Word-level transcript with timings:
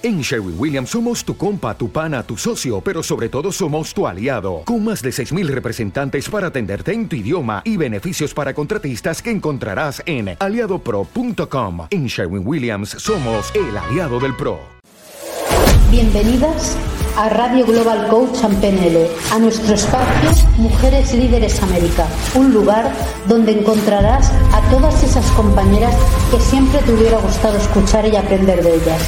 En 0.00 0.20
Sherwin 0.20 0.54
Williams 0.56 0.90
somos 0.90 1.24
tu 1.24 1.36
compa, 1.36 1.76
tu 1.76 1.90
pana, 1.90 2.22
tu 2.22 2.36
socio, 2.36 2.80
pero 2.80 3.02
sobre 3.02 3.28
todo 3.28 3.50
somos 3.50 3.92
tu 3.92 4.06
aliado, 4.06 4.62
con 4.64 4.84
más 4.84 5.02
de 5.02 5.10
6.000 5.10 5.48
representantes 5.48 6.28
para 6.28 6.46
atenderte 6.46 6.92
en 6.92 7.08
tu 7.08 7.16
idioma 7.16 7.62
y 7.64 7.76
beneficios 7.76 8.32
para 8.32 8.54
contratistas 8.54 9.20
que 9.20 9.32
encontrarás 9.32 10.00
en 10.06 10.36
aliadopro.com. 10.38 11.88
En 11.90 12.06
Sherwin 12.06 12.46
Williams 12.46 12.90
somos 12.90 13.52
el 13.56 13.76
aliado 13.76 14.20
del 14.20 14.36
PRO. 14.36 14.60
Bienvenidas 15.90 16.76
a 17.16 17.30
Radio 17.30 17.66
Global 17.66 18.06
Coach 18.06 18.44
and 18.44 18.64
a 19.32 19.38
nuestro 19.40 19.74
espacio 19.74 20.30
Mujeres 20.58 21.12
Líderes 21.12 21.60
América, 21.60 22.06
un 22.36 22.54
lugar 22.54 22.92
donde 23.26 23.50
encontrarás 23.50 24.30
a 24.52 24.60
todas 24.70 25.02
esas 25.02 25.28
compañeras 25.32 25.96
que 26.30 26.38
siempre 26.38 26.78
te 26.82 26.92
hubiera 26.92 27.18
gustado 27.18 27.56
escuchar 27.56 28.06
y 28.06 28.14
aprender 28.14 28.62
de 28.62 28.76
ellas 28.76 29.02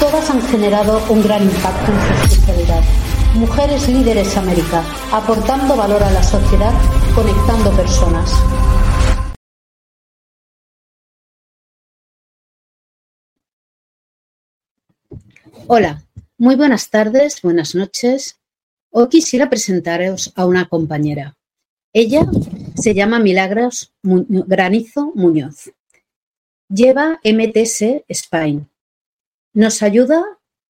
Todas 0.00 0.30
han 0.30 0.40
generado 0.48 0.98
un 1.10 1.22
gran 1.22 1.42
impacto 1.42 1.92
en 1.92 2.00
su 2.00 2.34
especialidad. 2.34 2.82
Mujeres 3.34 3.86
Líderes 3.86 4.34
América, 4.34 4.82
aportando 5.12 5.76
valor 5.76 6.02
a 6.02 6.10
la 6.10 6.22
sociedad, 6.22 6.72
conectando 7.14 7.70
personas. 7.76 8.32
Hola, 15.66 16.02
muy 16.38 16.56
buenas 16.56 16.88
tardes, 16.88 17.42
buenas 17.42 17.74
noches. 17.74 18.40
Hoy 18.90 19.08
quisiera 19.10 19.50
presentaros 19.50 20.32
a 20.34 20.46
una 20.46 20.66
compañera. 20.66 21.36
Ella 21.92 22.22
se 22.74 22.94
llama 22.94 23.18
Milagros 23.18 23.92
Granizo 24.02 25.12
Muñoz. 25.14 25.70
Lleva 26.70 27.20
MTS 27.22 28.04
Spain, 28.08 28.66
nos 29.52 29.82
ayuda 29.82 30.24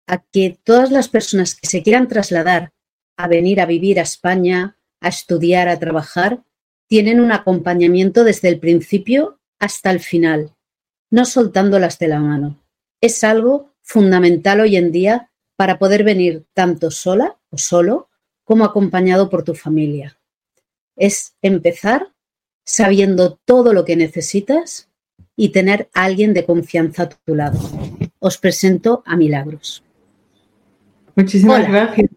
a 0.07 0.19
que 0.19 0.59
todas 0.63 0.91
las 0.91 1.09
personas 1.09 1.55
que 1.55 1.67
se 1.67 1.81
quieran 1.81 2.07
trasladar 2.07 2.73
a 3.17 3.27
venir 3.27 3.61
a 3.61 3.65
vivir 3.65 3.99
a 3.99 4.03
España, 4.03 4.77
a 4.99 5.07
estudiar, 5.07 5.67
a 5.67 5.79
trabajar, 5.79 6.43
tienen 6.87 7.19
un 7.19 7.31
acompañamiento 7.31 8.23
desde 8.23 8.49
el 8.49 8.59
principio 8.59 9.39
hasta 9.59 9.89
el 9.91 9.99
final, 9.99 10.55
no 11.09 11.25
soltándolas 11.25 11.97
de 11.97 12.07
la 12.09 12.19
mano. 12.19 12.61
Es 13.01 13.23
algo 13.23 13.73
fundamental 13.81 14.59
hoy 14.59 14.75
en 14.75 14.91
día 14.91 15.31
para 15.55 15.79
poder 15.79 16.03
venir 16.03 16.45
tanto 16.53 16.91
sola 16.91 17.37
o 17.49 17.57
solo 17.57 18.09
como 18.43 18.65
acompañado 18.65 19.29
por 19.29 19.43
tu 19.43 19.55
familia. 19.55 20.19
Es 20.95 21.35
empezar 21.41 22.13
sabiendo 22.65 23.39
todo 23.45 23.73
lo 23.73 23.85
que 23.85 23.95
necesitas 23.95 24.89
y 25.35 25.49
tener 25.49 25.89
a 25.93 26.03
alguien 26.03 26.33
de 26.33 26.45
confianza 26.45 27.03
a 27.03 27.09
tu 27.09 27.35
lado 27.35 27.59
os 28.25 28.37
presento 28.37 29.03
a 29.05 29.15
Milagros. 29.15 29.83
Muchísimas 31.15 31.67
gracias. 31.67 32.09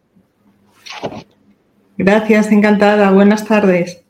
Gracias, 1.98 2.50
encantada. 2.50 3.10
Buenas 3.10 3.44
tardes. 3.44 4.00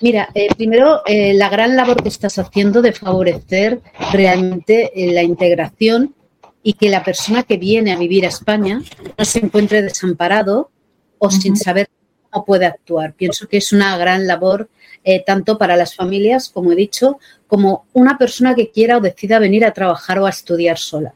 Mira, 0.00 0.30
eh, 0.34 0.48
primero, 0.56 1.02
eh, 1.06 1.34
la 1.34 1.48
gran 1.48 1.76
labor 1.76 2.02
que 2.02 2.08
estás 2.08 2.38
haciendo 2.38 2.80
de 2.80 2.92
favorecer 2.92 3.80
realmente 4.12 4.92
eh, 4.94 5.12
la 5.12 5.22
integración 5.22 6.14
y 6.62 6.72
que 6.74 6.88
la 6.88 7.04
persona 7.04 7.42
que 7.42 7.56
viene 7.58 7.92
a 7.92 7.98
vivir 7.98 8.24
a 8.24 8.28
España 8.28 8.80
no 9.18 9.24
se 9.24 9.38
encuentre 9.40 9.82
desamparado 9.82 10.70
o 11.18 11.30
sin 11.30 11.56
saber 11.56 11.88
cómo 12.30 12.44
puede 12.44 12.66
actuar. 12.66 13.14
Pienso 13.14 13.46
que 13.48 13.58
es 13.58 13.72
una 13.72 13.96
gran 13.98 14.26
labor 14.26 14.68
eh, 15.08 15.22
tanto 15.24 15.56
para 15.56 15.76
las 15.76 15.94
familias, 15.94 16.48
como 16.48 16.72
he 16.72 16.74
dicho, 16.74 17.20
como 17.46 17.86
una 17.92 18.18
persona 18.18 18.56
que 18.56 18.72
quiera 18.72 18.98
o 18.98 19.00
decida 19.00 19.38
venir 19.38 19.64
a 19.64 19.72
trabajar 19.72 20.18
o 20.18 20.26
a 20.26 20.30
estudiar 20.30 20.78
sola. 20.78 21.14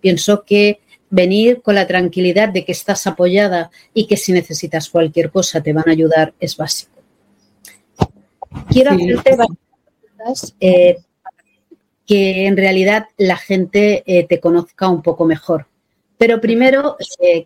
Pienso 0.00 0.42
que 0.42 0.80
venir 1.10 1.62
con 1.62 1.76
la 1.76 1.86
tranquilidad 1.86 2.48
de 2.48 2.64
que 2.64 2.72
estás 2.72 3.06
apoyada 3.06 3.70
y 3.94 4.08
que 4.08 4.16
si 4.16 4.32
necesitas 4.32 4.90
cualquier 4.90 5.30
cosa 5.30 5.62
te 5.62 5.72
van 5.72 5.88
a 5.88 5.92
ayudar 5.92 6.34
es 6.40 6.56
básico. 6.56 6.90
Quiero 8.68 8.90
hacerte 8.90 9.36
varias 9.36 9.56
preguntas 10.00 10.56
eh, 10.58 10.96
que 12.04 12.46
en 12.46 12.56
realidad 12.56 13.06
la 13.16 13.36
gente 13.36 14.02
eh, 14.06 14.26
te 14.26 14.40
conozca 14.40 14.88
un 14.88 15.02
poco 15.02 15.24
mejor. 15.24 15.68
Pero 16.18 16.40
primero 16.40 16.96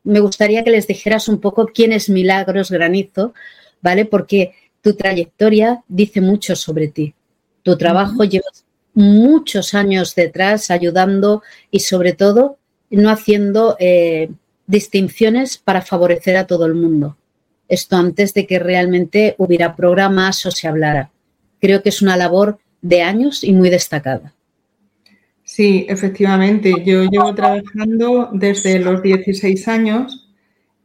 me 0.02 0.20
gustaría 0.20 0.64
que 0.64 0.70
les 0.70 0.86
dijeras 0.86 1.28
un 1.28 1.40
poco 1.40 1.66
quién 1.66 1.92
es 1.92 2.08
Milagros 2.08 2.70
Granizo, 2.70 3.34
¿vale? 3.82 4.06
Porque 4.06 4.54
tu 4.84 4.94
trayectoria 4.94 5.82
dice 5.88 6.20
mucho 6.20 6.54
sobre 6.54 6.88
ti. 6.88 7.14
Tu 7.62 7.78
trabajo 7.78 8.22
llevas 8.22 8.66
muchos 8.92 9.72
años 9.72 10.14
detrás 10.14 10.70
ayudando 10.70 11.42
y 11.70 11.80
sobre 11.80 12.12
todo 12.12 12.58
no 12.90 13.08
haciendo 13.08 13.76
eh, 13.80 14.28
distinciones 14.66 15.56
para 15.56 15.80
favorecer 15.80 16.36
a 16.36 16.46
todo 16.46 16.66
el 16.66 16.74
mundo. 16.74 17.16
Esto 17.66 17.96
antes 17.96 18.34
de 18.34 18.46
que 18.46 18.58
realmente 18.58 19.34
hubiera 19.38 19.74
programas 19.74 20.44
o 20.44 20.50
se 20.50 20.68
hablara. 20.68 21.10
Creo 21.62 21.82
que 21.82 21.88
es 21.88 22.02
una 22.02 22.18
labor 22.18 22.58
de 22.82 23.00
años 23.00 23.42
y 23.42 23.54
muy 23.54 23.70
destacada. 23.70 24.34
Sí, 25.44 25.86
efectivamente. 25.88 26.74
Yo 26.84 27.04
llevo 27.04 27.34
trabajando 27.34 28.28
desde 28.34 28.78
los 28.80 29.02
16 29.02 29.66
años 29.66 30.23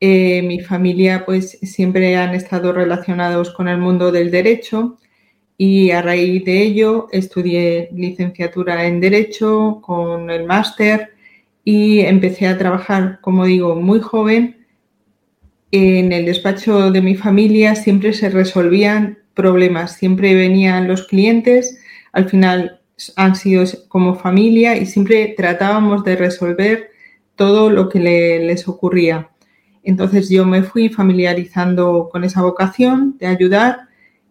eh, 0.01 0.41
mi 0.43 0.61
familia 0.61 1.25
pues 1.25 1.59
siempre 1.61 2.15
han 2.15 2.33
estado 2.33 2.71
relacionados 2.71 3.51
con 3.51 3.67
el 3.67 3.77
mundo 3.77 4.11
del 4.11 4.31
derecho 4.31 4.97
y 5.57 5.91
a 5.91 6.01
raíz 6.01 6.45
de 6.45 6.61
ello 6.61 7.09
estudié 7.11 7.89
licenciatura 7.93 8.85
en 8.85 9.01
derecho 9.01 9.79
con 9.81 10.29
el 10.29 10.45
máster 10.45 11.09
y 11.65 11.99
empecé 11.99 12.47
a 12.47 12.57
trabajar, 12.57 13.19
como 13.21 13.45
digo, 13.45 13.75
muy 13.75 13.99
joven. 13.99 14.65
En 15.71 16.13
el 16.13 16.25
despacho 16.25 16.91
de 16.91 17.01
mi 17.01 17.15
familia 17.15 17.75
siempre 17.75 18.13
se 18.13 18.29
resolvían 18.29 19.19
problemas, 19.33 19.97
siempre 19.97 20.33
venían 20.33 20.87
los 20.87 21.07
clientes, 21.07 21.79
al 22.13 22.29
final 22.29 22.79
han 23.17 23.35
sido 23.35 23.65
como 23.89 24.15
familia 24.15 24.77
y 24.77 24.85
siempre 24.85 25.33
tratábamos 25.35 26.05
de 26.05 26.15
resolver 26.15 26.91
todo 27.35 27.69
lo 27.69 27.89
que 27.89 27.99
les 27.99 28.67
ocurría. 28.67 29.29
Entonces 29.83 30.29
yo 30.29 30.45
me 30.45 30.63
fui 30.63 30.89
familiarizando 30.89 32.09
con 32.11 32.23
esa 32.23 32.41
vocación 32.41 33.17
de 33.19 33.27
ayudar 33.27 33.87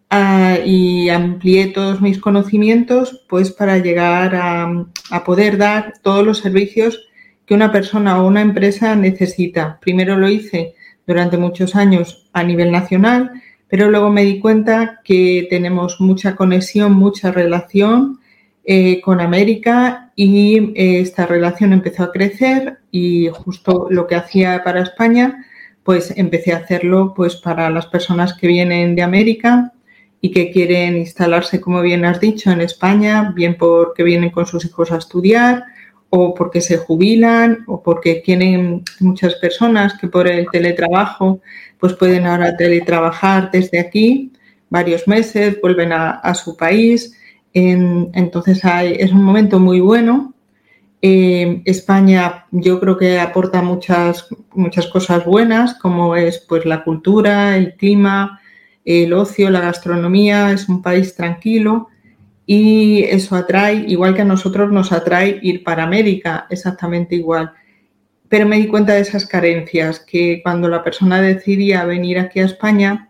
ah, 0.09 0.57
y 0.65 1.09
amplié 1.09 1.67
todos 1.67 2.01
mis 2.01 2.19
conocimientos 2.19 3.25
pues 3.27 3.51
para 3.51 3.77
llegar 3.77 4.35
a, 4.35 4.85
poder 5.25 5.57
dar 5.57 5.93
todos 6.01 6.25
los 6.25 6.39
servicios 6.39 7.07
que 7.45 7.53
una 7.55 7.71
persona 7.71 8.21
o 8.21 8.27
una 8.27 8.41
empresa 8.41 8.95
necesita. 8.95 9.79
Primero 9.81 10.17
lo 10.17 10.29
hice 10.29 10.75
durante 11.07 11.37
muchos 11.37 11.75
años 11.75 12.29
a 12.33 12.43
nivel 12.43 12.71
nacional, 12.71 13.31
pero 13.67 13.89
luego 13.89 14.11
me 14.11 14.23
di 14.23 14.39
cuenta 14.39 15.01
que 15.03 15.47
tenemos 15.49 15.99
mucha 15.99 16.35
conexión, 16.35 16.93
mucha 16.93 17.31
relación 17.31 18.19
eh, 18.63 19.01
con 19.01 19.19
América 19.19 20.08
y 20.21 20.73
eh, 20.75 20.99
esta 20.99 21.25
relación 21.25 21.71
empezó 21.71 22.03
a 22.03 22.11
crecer 22.11 22.79
y 22.91 23.29
justo 23.29 23.87
lo 23.89 24.05
que 24.05 24.15
hacía 24.15 24.61
para 24.65 24.81
España, 24.81 25.45
pues 25.81 26.11
empecé 26.17 26.51
a 26.51 26.57
hacerlo 26.57 27.13
pues 27.15 27.37
para 27.37 27.69
las 27.69 27.85
personas 27.85 28.33
que 28.33 28.47
vienen 28.47 28.95
de 28.95 29.01
América 29.01 29.71
y 30.19 30.31
que 30.31 30.51
quieren 30.51 30.97
instalarse, 30.97 31.61
como 31.61 31.81
bien 31.81 32.03
has 32.03 32.19
dicho, 32.19 32.51
en 32.51 32.59
España, 32.59 33.31
bien 33.33 33.55
porque 33.57 34.03
vienen 34.03 34.29
con 34.29 34.45
sus 34.45 34.65
hijos 34.65 34.91
a 34.91 34.97
estudiar 34.97 35.63
o 36.09 36.33
porque 36.33 36.59
se 36.59 36.75
jubilan 36.75 37.63
o 37.65 37.81
porque 37.81 38.15
tienen 38.15 38.83
muchas 38.99 39.35
personas 39.35 39.93
que 39.93 40.09
por 40.09 40.27
el 40.27 40.47
teletrabajo 40.51 41.39
pues 41.79 41.93
pueden 41.93 42.25
ahora 42.25 42.57
teletrabajar 42.57 43.51
desde 43.51 43.79
aquí 43.79 44.33
varios 44.69 45.07
meses, 45.07 45.61
vuelven 45.61 45.93
a 45.93 46.33
su 46.35 46.57
país 46.57 47.15
entonces 47.53 48.61
es 48.63 49.11
un 49.11 49.23
momento 49.23 49.59
muy 49.59 49.79
bueno. 49.79 50.33
Eh, 51.01 51.61
España 51.65 52.45
yo 52.51 52.79
creo 52.79 52.97
que 52.97 53.19
aporta 53.19 53.61
muchas, 53.61 54.27
muchas 54.53 54.87
cosas 54.87 55.25
buenas, 55.25 55.75
como 55.75 56.15
es 56.15 56.39
pues 56.47 56.65
la 56.65 56.83
cultura, 56.83 57.55
el 57.55 57.75
clima, 57.75 58.41
el 58.83 59.13
ocio, 59.13 59.49
la 59.49 59.61
gastronomía, 59.61 60.51
es 60.51 60.67
un 60.67 60.81
país 60.81 61.15
tranquilo 61.15 61.87
y 62.45 63.03
eso 63.03 63.35
atrae, 63.35 63.85
igual 63.87 64.15
que 64.15 64.23
a 64.23 64.25
nosotros 64.25 64.71
nos 64.71 64.91
atrae 64.91 65.39
ir 65.43 65.63
para 65.63 65.83
América, 65.83 66.47
exactamente 66.49 67.15
igual. 67.15 67.51
Pero 68.27 68.47
me 68.47 68.57
di 68.57 68.67
cuenta 68.67 68.93
de 68.93 69.01
esas 69.01 69.27
carencias, 69.27 69.99
que 69.99 70.41
cuando 70.41 70.67
la 70.67 70.83
persona 70.83 71.21
decidía 71.21 71.85
venir 71.85 72.17
aquí 72.17 72.39
a 72.39 72.45
España, 72.45 73.08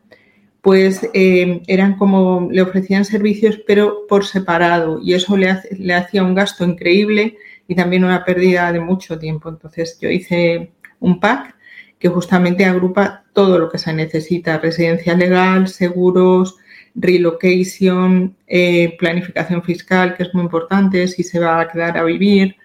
pues 0.61 1.09
eh, 1.13 1.61
eran 1.67 1.97
como, 1.97 2.49
le 2.51 2.61
ofrecían 2.61 3.05
servicios 3.05 3.59
pero 3.65 4.05
por 4.07 4.25
separado 4.25 4.99
y 5.01 5.13
eso 5.13 5.37
le, 5.37 5.55
le 5.77 5.93
hacía 5.93 6.23
un 6.23 6.35
gasto 6.35 6.65
increíble 6.65 7.37
y 7.67 7.75
también 7.75 8.03
una 8.03 8.25
pérdida 8.25 8.71
de 8.71 8.79
mucho 8.79 9.17
tiempo. 9.19 9.49
Entonces 9.49 9.97
yo 10.01 10.09
hice 10.09 10.71
un 10.99 11.19
pack 11.19 11.55
que 11.99 12.09
justamente 12.09 12.65
agrupa 12.65 13.23
todo 13.33 13.59
lo 13.59 13.69
que 13.69 13.77
se 13.77 13.93
necesita, 13.93 14.57
residencia 14.57 15.13
legal, 15.13 15.67
seguros, 15.67 16.57
relocation, 16.95 18.35
eh, 18.47 18.95
planificación 18.97 19.63
fiscal, 19.63 20.15
que 20.15 20.23
es 20.23 20.33
muy 20.33 20.43
importante, 20.43 21.07
si 21.07 21.23
se 21.23 21.39
va 21.39 21.59
a 21.59 21.67
quedar 21.67 21.97
a 21.97 22.03
vivir, 22.03 22.55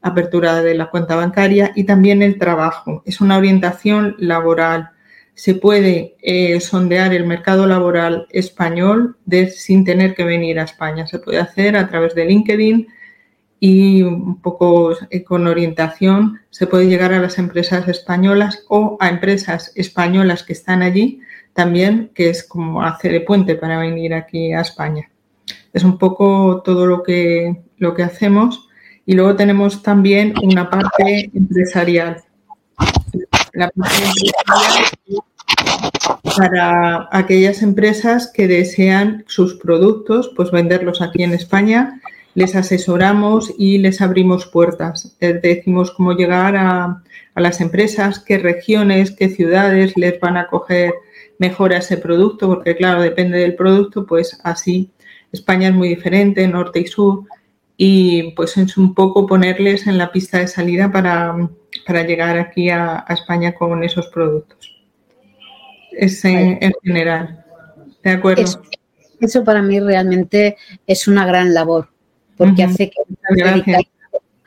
apertura 0.00 0.62
de 0.62 0.74
la 0.74 0.90
cuenta 0.90 1.16
bancaria 1.16 1.72
y 1.74 1.84
también 1.84 2.22
el 2.22 2.38
trabajo. 2.38 3.02
Es 3.06 3.20
una 3.20 3.38
orientación 3.38 4.16
laboral. 4.18 4.90
Se 5.34 5.54
puede 5.54 6.16
eh, 6.22 6.60
sondear 6.60 7.14
el 7.14 7.26
mercado 7.26 7.66
laboral 7.66 8.26
español 8.30 9.16
sin 9.54 9.84
tener 9.84 10.14
que 10.14 10.24
venir 10.24 10.58
a 10.58 10.64
España. 10.64 11.06
Se 11.06 11.18
puede 11.18 11.38
hacer 11.38 11.76
a 11.76 11.88
través 11.88 12.14
de 12.14 12.26
LinkedIn 12.26 12.86
y 13.58 14.02
un 14.02 14.40
poco 14.40 14.96
eh, 15.10 15.22
con 15.22 15.46
orientación 15.46 16.40
se 16.50 16.66
puede 16.66 16.88
llegar 16.88 17.12
a 17.12 17.20
las 17.20 17.38
empresas 17.38 17.86
españolas 17.86 18.64
o 18.68 18.96
a 19.00 19.08
empresas 19.08 19.72
españolas 19.76 20.42
que 20.42 20.52
están 20.52 20.82
allí 20.82 21.20
también, 21.52 22.10
que 22.14 22.30
es 22.30 22.42
como 22.42 22.82
hacer 22.82 23.12
de 23.12 23.20
puente 23.20 23.54
para 23.54 23.78
venir 23.78 24.14
aquí 24.14 24.52
a 24.52 24.62
España. 24.62 25.10
Es 25.72 25.84
un 25.84 25.98
poco 25.98 26.62
todo 26.64 26.86
lo 26.86 27.02
que, 27.02 27.62
lo 27.78 27.94
que 27.94 28.02
hacemos. 28.02 28.68
Y 29.06 29.14
luego 29.14 29.36
tenemos 29.36 29.82
también 29.82 30.34
una 30.42 30.70
parte 30.70 31.30
empresarial. 31.34 32.22
La 33.52 33.70
para 36.36 37.08
aquellas 37.10 37.62
empresas 37.62 38.30
que 38.32 38.48
desean 38.48 39.24
sus 39.26 39.54
productos, 39.54 40.32
pues 40.36 40.50
venderlos 40.50 41.02
aquí 41.02 41.22
en 41.22 41.34
España, 41.34 42.00
les 42.34 42.56
asesoramos 42.56 43.52
y 43.58 43.78
les 43.78 44.00
abrimos 44.00 44.46
puertas. 44.46 45.16
Les 45.20 45.42
decimos 45.42 45.90
cómo 45.90 46.12
llegar 46.12 46.56
a, 46.56 47.02
a 47.34 47.40
las 47.40 47.60
empresas, 47.60 48.18
qué 48.18 48.38
regiones, 48.38 49.10
qué 49.10 49.28
ciudades 49.28 49.96
les 49.96 50.18
van 50.20 50.36
a 50.36 50.46
coger 50.46 50.94
mejor 51.38 51.72
a 51.72 51.78
ese 51.78 51.96
producto, 51.96 52.48
porque 52.48 52.76
claro, 52.76 53.02
depende 53.02 53.38
del 53.38 53.54
producto, 53.54 54.06
pues 54.06 54.38
así 54.44 54.90
España 55.32 55.68
es 55.68 55.74
muy 55.74 55.88
diferente, 55.88 56.46
norte 56.46 56.80
y 56.80 56.86
sur, 56.86 57.24
y 57.76 58.32
pues 58.32 58.56
es 58.56 58.76
un 58.76 58.94
poco 58.94 59.26
ponerles 59.26 59.86
en 59.86 59.98
la 59.98 60.12
pista 60.12 60.38
de 60.38 60.46
salida 60.46 60.92
para, 60.92 61.34
llegar 61.86 62.38
aquí 62.38 62.70
a, 62.70 63.04
España 63.08 63.54
con 63.54 63.82
esos 63.84 64.08
productos. 64.08 64.76
Es 65.90 66.24
en, 66.24 66.58
general. 66.82 67.44
¿De 68.02 68.10
acuerdo? 68.10 68.44
Eso, 69.20 69.44
para 69.44 69.62
mí 69.62 69.78
realmente 69.78 70.56
es 70.86 71.06
una 71.06 71.24
gran 71.24 71.54
labor, 71.54 71.88
porque 72.36 72.64
hace 72.64 72.90
que 72.90 72.96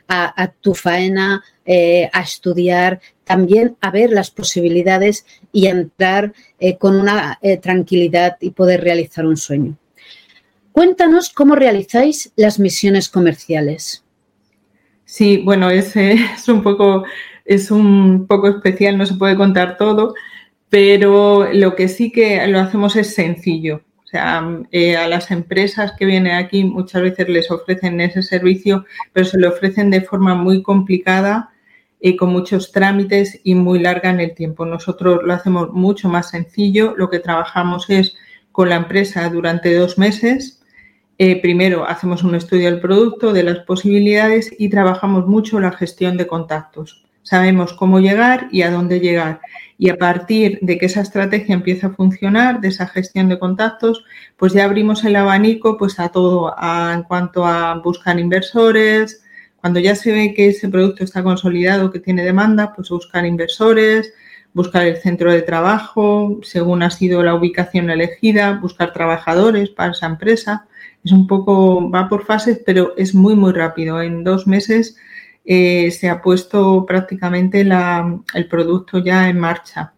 a, 0.08 0.44
a, 0.44 0.48
tu 0.52 0.74
faena, 0.74 1.44
eh, 1.66 2.10
a 2.14 2.22
estudiar, 2.22 3.00
también 3.24 3.76
a 3.82 3.92
ver 3.92 4.12
las 4.12 4.32
posibilidades 4.32 5.26
y 5.52 5.68
entrar 5.68 6.34
eh, 6.60 6.78
con 6.78 6.96
una 6.96 7.40
eh, 7.42 7.58
tranquilidad 7.58 8.38
y 8.40 8.52
poder 8.52 8.82
realizar 8.82 9.26
un 9.26 9.36
sueño. 9.36 9.78
Cuéntanos 10.72 11.30
cómo 11.30 11.56
realizáis 11.56 12.32
las 12.36 12.60
misiones 12.60 13.10
comerciales. 13.10 14.05
Sí, 15.16 15.38
bueno, 15.46 15.70
es, 15.70 15.96
es, 15.96 16.50
un 16.50 16.62
poco, 16.62 17.06
es 17.46 17.72
un 17.72 18.28
poco 18.28 18.50
especial, 18.50 18.98
no 18.98 19.06
se 19.06 19.16
puede 19.16 19.38
contar 19.38 19.78
todo, 19.78 20.14
pero 20.70 21.48
lo 21.54 21.74
que 21.76 21.88
sí 21.88 22.12
que 22.12 22.46
lo 22.48 22.60
hacemos 22.60 22.98
es 22.98 23.16
sencillo. 23.16 23.82
O 24.04 24.08
sea, 24.08 24.46
eh, 24.72 24.98
a 24.98 25.08
las 25.08 25.32
empresas 25.32 25.94
que 25.98 26.06
vienen 26.06 26.34
aquí 26.34 26.66
muchas 26.66 27.02
veces 27.02 27.30
les 27.30 27.50
ofrecen 27.50 28.02
ese 28.02 28.24
servicio, 28.24 28.84
pero 29.14 29.26
se 29.26 29.40
lo 29.40 29.48
ofrecen 29.50 29.90
de 29.90 30.02
forma 30.02 30.36
muy 30.36 30.62
complicada 30.62 31.50
y 32.02 32.18
con 32.18 32.32
muchos 32.32 32.74
trámites 32.74 33.40
y 33.46 33.56
muy 33.56 33.80
larga 33.80 34.10
en 34.10 34.20
el 34.20 34.36
tiempo. 34.36 34.66
Nosotros 34.66 35.22
lo 35.24 35.34
hacemos 35.34 35.72
mucho 35.72 36.10
más 36.10 36.32
sencillo. 36.32 36.94
Lo 36.98 37.10
que 37.10 37.20
trabajamos 37.20 37.90
es 37.90 38.18
con 38.52 38.68
la 38.68 38.76
empresa 38.76 39.30
durante 39.30 39.74
dos 39.76 39.98
meses 39.98 40.62
eh, 41.18 41.42
primero 41.42 41.88
hacemos 41.88 42.24
un 42.24 42.36
estudio 42.36 42.70
del 42.70 42.82
producto, 42.82 43.32
de 43.32 43.44
las 43.44 43.60
posibilidades 43.60 44.54
y 44.58 44.70
trabajamos 44.70 45.28
mucho 45.28 45.60
la 45.60 45.72
gestión 45.72 46.18
de 46.18 46.28
contactos. 46.28 47.06
Sabemos 47.24 47.74
cómo 47.74 48.00
llegar 48.00 48.50
y 48.52 48.62
a 48.64 48.72
dónde 48.72 49.00
llegar. 49.00 49.40
Y 49.78 49.90
a 49.90 49.98
partir 49.98 50.60
de 50.62 50.78
que 50.78 50.86
esa 50.86 51.02
estrategia 51.02 51.56
empieza 51.56 51.88
a 51.88 51.94
funcionar, 51.94 52.62
de 52.62 52.68
esa 52.68 52.88
gestión 52.88 53.30
de 53.30 53.40
contactos, 53.40 54.04
pues 54.38 54.54
ya 54.54 54.66
abrimos 54.66 55.04
el 55.06 55.16
abanico 55.16 55.78
pues 55.78 56.00
a 56.00 56.10
todo 56.10 56.54
en 56.94 57.04
cuanto 57.04 57.46
a 57.46 57.74
buscar 57.76 58.20
inversores. 58.20 59.24
Cuando 59.60 59.80
ya 59.80 59.96
se 59.96 60.12
ve 60.12 60.34
que 60.36 60.50
ese 60.50 60.70
producto 60.70 61.04
está 61.04 61.24
consolidado, 61.24 61.92
que 61.92 62.00
tiene 62.00 62.24
demanda, 62.24 62.74
pues 62.76 62.90
buscar 62.90 63.26
inversores, 63.26 64.14
buscar 64.56 64.88
el 64.88 64.98
centro 64.98 65.32
de 65.32 65.44
trabajo, 65.44 66.40
según 66.42 66.82
ha 66.82 66.90
sido 66.90 67.22
la 67.22 67.36
ubicación 67.36 67.92
elegida, 67.92 68.54
buscar 68.54 68.92
trabajadores 68.92 69.70
para 69.70 69.92
esa 69.92 70.08
empresa 70.08 70.66
es 71.06 71.12
un 71.12 71.28
poco, 71.28 71.90
va 71.90 72.10
por 72.10 72.26
fases, 72.26 72.60
pero 72.66 72.96
es 72.98 73.14
muy, 73.14 73.36
muy 73.36 73.54
rápido. 73.54 74.02
En 74.02 74.24
dos 74.24 74.48
meses 74.48 74.98
eh, 75.46 75.92
se 75.92 76.10
ha 76.10 76.20
puesto 76.22 76.84
prácticamente 76.88 77.62
el 77.62 78.48
producto 78.50 78.98
ya 78.98 79.30
en 79.30 79.40
marcha. 79.40 79.94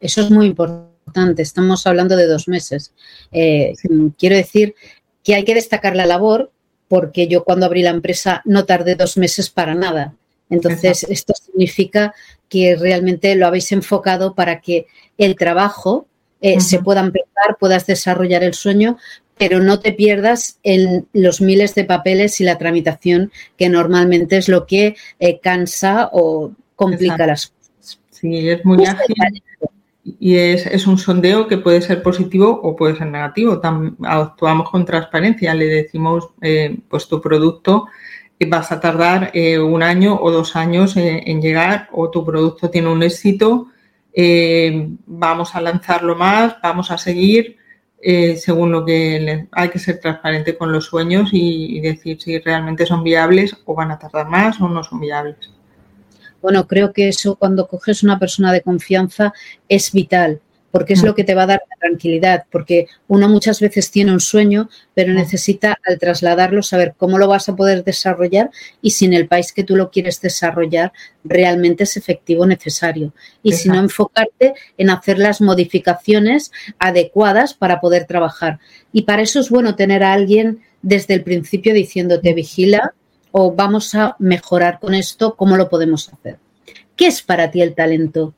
Eso 0.00 0.22
es 0.22 0.30
muy 0.32 0.46
importante. 0.46 1.42
Estamos 1.42 1.86
hablando 1.86 2.16
de 2.16 2.26
dos 2.26 2.48
meses. 2.48 2.92
Eh, 3.30 3.74
quiero 4.18 4.34
decir 4.34 4.74
que 5.22 5.36
hay 5.36 5.44
que 5.44 5.54
destacar 5.54 5.94
la 5.94 6.06
labor 6.06 6.50
porque 6.88 7.28
yo 7.28 7.44
cuando 7.44 7.66
abrí 7.66 7.82
la 7.82 7.90
empresa 7.90 8.42
no 8.44 8.64
tardé 8.64 8.96
dos 8.96 9.16
meses 9.16 9.50
para 9.50 9.76
nada. 9.76 10.14
Entonces, 10.52 11.04
esto 11.08 11.32
significa 11.34 12.14
que 12.48 12.76
realmente 12.76 13.34
lo 13.34 13.46
habéis 13.46 13.72
enfocado 13.72 14.34
para 14.34 14.60
que 14.60 14.86
el 15.16 15.34
trabajo 15.36 16.06
eh, 16.42 16.60
se 16.60 16.80
pueda 16.80 17.00
empezar, 17.00 17.56
puedas 17.58 17.86
desarrollar 17.86 18.44
el 18.44 18.52
sueño, 18.52 18.98
pero 19.38 19.60
no 19.60 19.80
te 19.80 19.92
pierdas 19.92 20.58
en 20.62 21.06
los 21.14 21.40
miles 21.40 21.74
de 21.74 21.84
papeles 21.84 22.40
y 22.40 22.44
la 22.44 22.58
tramitación, 22.58 23.32
que 23.56 23.70
normalmente 23.70 24.36
es 24.36 24.50
lo 24.50 24.66
que 24.66 24.94
eh, 25.18 25.40
cansa 25.40 26.10
o 26.12 26.52
complica 26.76 27.26
las 27.26 27.46
cosas. 27.46 27.98
Sí, 28.10 28.50
es 28.50 28.62
muy 28.64 28.84
ágil. 28.84 29.14
Y 30.04 30.36
es, 30.36 30.86
un 30.86 30.98
sondeo 30.98 31.46
que 31.46 31.58
puede 31.58 31.80
ser 31.80 32.02
positivo 32.02 32.60
o 32.62 32.76
puede 32.76 32.96
ser 32.96 33.06
negativo. 33.06 33.60
actuamos 34.02 34.68
con 34.68 34.84
transparencia, 34.84 35.54
le 35.54 35.66
decimos, 35.66 36.28
eh, 36.42 36.76
pues 36.88 37.08
tu 37.08 37.20
producto 37.20 37.86
vas 38.44 38.72
a 38.72 38.80
tardar 38.80 39.32
un 39.60 39.82
año 39.82 40.18
o 40.20 40.30
dos 40.30 40.56
años 40.56 40.96
en 40.96 41.40
llegar 41.40 41.88
o 41.92 42.10
tu 42.10 42.24
producto 42.24 42.70
tiene 42.70 42.88
un 42.88 43.02
éxito, 43.02 43.68
vamos 45.06 45.54
a 45.54 45.60
lanzarlo 45.60 46.14
más, 46.16 46.56
vamos 46.62 46.90
a 46.90 46.98
seguir 46.98 47.58
eh, 48.04 48.36
según 48.36 48.72
lo 48.72 48.84
que 48.84 49.46
hay 49.52 49.68
que 49.70 49.78
ser 49.78 50.00
transparente 50.00 50.58
con 50.58 50.72
los 50.72 50.86
sueños 50.86 51.30
y, 51.30 51.78
decir 51.80 52.20
si 52.20 52.36
realmente 52.40 52.84
son 52.84 53.04
viables 53.04 53.56
o 53.64 53.76
van 53.76 53.92
a 53.92 53.98
tardar 53.98 54.28
más 54.28 54.60
o 54.60 54.68
no 54.68 54.82
son 54.82 54.98
viables. 54.98 55.36
Bueno, 56.40 56.66
creo 56.66 56.92
que 56.92 57.06
eso 57.06 57.36
cuando 57.36 57.68
coges 57.68 58.02
una 58.02 58.18
persona 58.18 58.52
de 58.52 58.62
confianza 58.62 59.32
es 59.68 59.92
vital 59.92 60.40
porque 60.72 60.94
es 60.94 61.02
mm. 61.02 61.06
lo 61.06 61.14
que 61.14 61.22
te 61.22 61.34
va 61.36 61.44
a 61.44 61.46
dar 61.46 61.62
tranquilidad, 61.78 62.46
porque 62.50 62.88
uno 63.06 63.28
muchas 63.28 63.60
veces 63.60 63.90
tiene 63.90 64.12
un 64.12 64.18
sueño, 64.18 64.68
pero 64.94 65.12
mm. 65.12 65.16
necesita 65.16 65.78
al 65.86 65.98
trasladarlo 65.98 66.62
saber 66.62 66.94
cómo 66.96 67.18
lo 67.18 67.28
vas 67.28 67.48
a 67.48 67.54
poder 67.54 67.84
desarrollar 67.84 68.50
y 68.80 68.90
si 68.90 69.04
en 69.04 69.12
el 69.12 69.28
país 69.28 69.52
que 69.52 69.62
tú 69.62 69.76
lo 69.76 69.90
quieres 69.90 70.20
desarrollar 70.20 70.92
realmente 71.22 71.84
es 71.84 71.96
efectivo 71.96 72.46
necesario. 72.46 73.12
Y 73.42 73.52
si 73.52 73.68
no, 73.68 73.78
enfocarte 73.78 74.54
en 74.78 74.90
hacer 74.90 75.18
las 75.18 75.40
modificaciones 75.40 76.50
adecuadas 76.78 77.54
para 77.54 77.80
poder 77.80 78.06
trabajar. 78.06 78.58
Y 78.92 79.02
para 79.02 79.22
eso 79.22 79.38
es 79.38 79.50
bueno 79.50 79.76
tener 79.76 80.02
a 80.02 80.12
alguien 80.12 80.60
desde 80.80 81.14
el 81.14 81.22
principio 81.22 81.74
diciéndote 81.74 82.32
vigila 82.32 82.94
o 83.30 83.52
vamos 83.52 83.94
a 83.94 84.16
mejorar 84.18 84.78
con 84.80 84.94
esto, 84.94 85.36
¿cómo 85.36 85.56
lo 85.56 85.68
podemos 85.68 86.12
hacer? 86.12 86.38
¿Qué 86.96 87.06
es 87.06 87.22
para 87.22 87.50
ti 87.50 87.62
el 87.62 87.74
talento? 87.74 88.34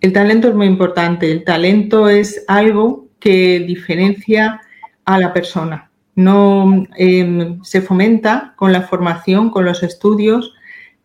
El 0.00 0.12
talento 0.12 0.48
es 0.48 0.54
muy 0.54 0.66
importante. 0.66 1.30
El 1.30 1.44
talento 1.44 2.08
es 2.08 2.44
algo 2.48 3.06
que 3.18 3.60
diferencia 3.60 4.60
a 5.04 5.18
la 5.18 5.32
persona. 5.32 5.90
No 6.14 6.86
em, 6.96 7.62
se 7.64 7.80
fomenta 7.80 8.54
con 8.56 8.72
la 8.72 8.82
formación, 8.82 9.50
con 9.50 9.64
los 9.64 9.82
estudios, 9.82 10.54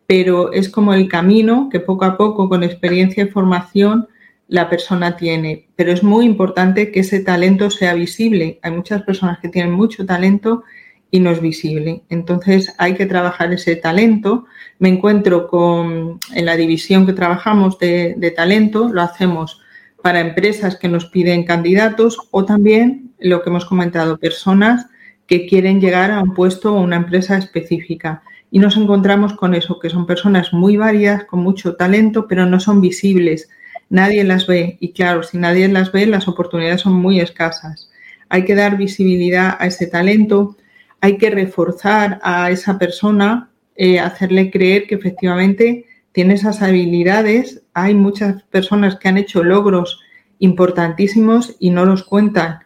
pero 0.06 0.52
es 0.52 0.68
como 0.68 0.92
el 0.94 1.08
camino 1.08 1.68
que 1.70 1.80
poco 1.80 2.04
a 2.04 2.16
poco, 2.16 2.48
con 2.48 2.62
experiencia 2.62 3.24
y 3.24 3.28
formación, 3.28 4.08
la 4.48 4.68
persona 4.68 5.16
tiene. 5.16 5.68
Pero 5.76 5.92
es 5.92 6.02
muy 6.02 6.26
importante 6.26 6.90
que 6.90 7.00
ese 7.00 7.20
talento 7.20 7.70
sea 7.70 7.94
visible. 7.94 8.58
Hay 8.62 8.72
muchas 8.72 9.02
personas 9.02 9.38
que 9.38 9.48
tienen 9.48 9.72
mucho 9.72 10.04
talento 10.04 10.64
y 11.10 11.20
no 11.20 11.30
es 11.30 11.40
visible. 11.40 12.02
Entonces 12.08 12.74
hay 12.78 12.94
que 12.94 13.06
trabajar 13.06 13.52
ese 13.52 13.76
talento. 13.76 14.46
Me 14.78 14.88
encuentro 14.88 15.48
con, 15.48 16.20
en 16.34 16.46
la 16.46 16.56
división 16.56 17.06
que 17.06 17.12
trabajamos 17.12 17.78
de, 17.78 18.32
talento, 18.36 18.90
lo 18.92 19.02
hacemos 19.02 19.60
para 20.02 20.20
empresas 20.20 20.76
que 20.76 20.88
nos 20.88 21.06
piden 21.06 21.44
candidatos 21.44 22.18
o 22.30 22.44
también 22.44 23.12
lo 23.18 23.42
que 23.42 23.50
hemos 23.50 23.66
comentado, 23.66 24.18
personas 24.18 24.86
que 25.26 25.46
quieren 25.46 25.80
llegar 25.80 26.10
a 26.10 26.22
un 26.22 26.34
puesto 26.34 26.74
o 26.74 26.80
una 26.80 26.96
empresa 26.96 27.36
específica. 27.36 28.22
Y 28.50 28.58
nos 28.58 28.76
encontramos 28.76 29.34
con 29.34 29.54
eso, 29.54 29.78
que 29.78 29.90
son 29.90 30.06
personas 30.06 30.52
muy 30.52 30.76
varias, 30.76 31.24
con 31.24 31.40
mucho 31.40 31.76
talento, 31.76 32.26
pero 32.26 32.46
no 32.46 32.58
son 32.58 32.80
visibles. 32.80 33.48
Nadie 33.90 34.24
las 34.24 34.46
ve. 34.46 34.76
Y 34.80 34.92
claro, 34.92 35.22
si 35.22 35.38
nadie 35.38 35.68
las 35.68 35.92
ve, 35.92 36.06
las 36.06 36.26
oportunidades 36.26 36.80
son 36.80 36.94
muy 36.94 37.20
escasas. 37.20 37.90
Hay 38.28 38.44
que 38.44 38.54
dar 38.54 38.76
visibilidad 38.76 39.56
a 39.60 39.66
ese 39.66 39.86
talento, 39.86 40.56
hay 41.00 41.16
que 41.18 41.30
reforzar 41.30 42.20
a 42.22 42.50
esa 42.50 42.78
persona 42.78 43.50
eh, 43.76 43.98
hacerle 43.98 44.50
creer 44.50 44.86
que 44.86 44.96
efectivamente 44.96 45.86
tiene 46.12 46.34
esas 46.34 46.60
habilidades. 46.62 47.62
Hay 47.72 47.94
muchas 47.94 48.42
personas 48.44 48.96
que 48.96 49.08
han 49.08 49.16
hecho 49.16 49.42
logros 49.42 50.00
importantísimos 50.38 51.56
y 51.58 51.70
no 51.70 51.84
los 51.84 52.02
cuentan. 52.04 52.60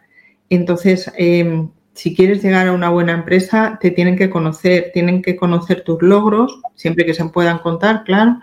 Entonces, 0.49 1.11
em, 1.17 1.69
si 1.93 2.15
quieres 2.15 2.43
llegar 2.43 2.67
a 2.67 2.73
una 2.73 2.89
buena 2.89 3.13
empresa, 3.13 3.77
te 3.81 3.91
tienen 3.91 4.17
que 4.17 4.29
conocer, 4.29 4.91
tienen 4.93 5.21
que 5.21 5.35
conocer 5.35 5.83
tus 5.83 6.01
logros, 6.01 6.59
siempre 6.75 7.05
que 7.05 7.13
se 7.13 7.25
puedan 7.25 7.59
contar, 7.59 8.03
claro, 8.03 8.39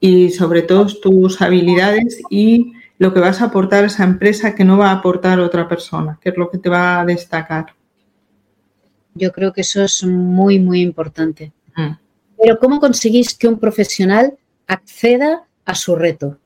y 0.00 0.30
sobre 0.30 0.62
todo 0.62 0.86
tus 1.00 1.40
habilidades 1.40 2.20
y 2.28 2.74
lo 2.98 3.14
que 3.14 3.20
vas 3.20 3.40
a 3.40 3.46
aportar 3.46 3.84
a 3.84 3.86
esa 3.86 4.04
empresa 4.04 4.54
que 4.54 4.64
no 4.64 4.76
va 4.76 4.90
a 4.90 4.96
aportar 4.96 5.40
otra 5.40 5.68
persona, 5.68 6.18
que 6.20 6.30
es 6.30 6.36
lo 6.36 6.50
que 6.50 6.58
te 6.58 6.68
va 6.68 7.00
a 7.00 7.04
destacar. 7.04 7.74
Yo 9.14 9.32
creo 9.32 9.52
que 9.52 9.62
eso 9.62 9.82
es 9.82 10.04
muy, 10.04 10.58
muy 10.58 10.80
importante. 10.80 11.52
Mm. 11.76 11.92
Pero 12.42 12.58
¿cómo 12.58 12.80
conseguís 12.80 13.34
que 13.34 13.48
un 13.48 13.58
profesional 13.58 14.34
acceda 14.66 15.44
a 15.64 15.74
su 15.74 15.94
reto? 15.96 16.38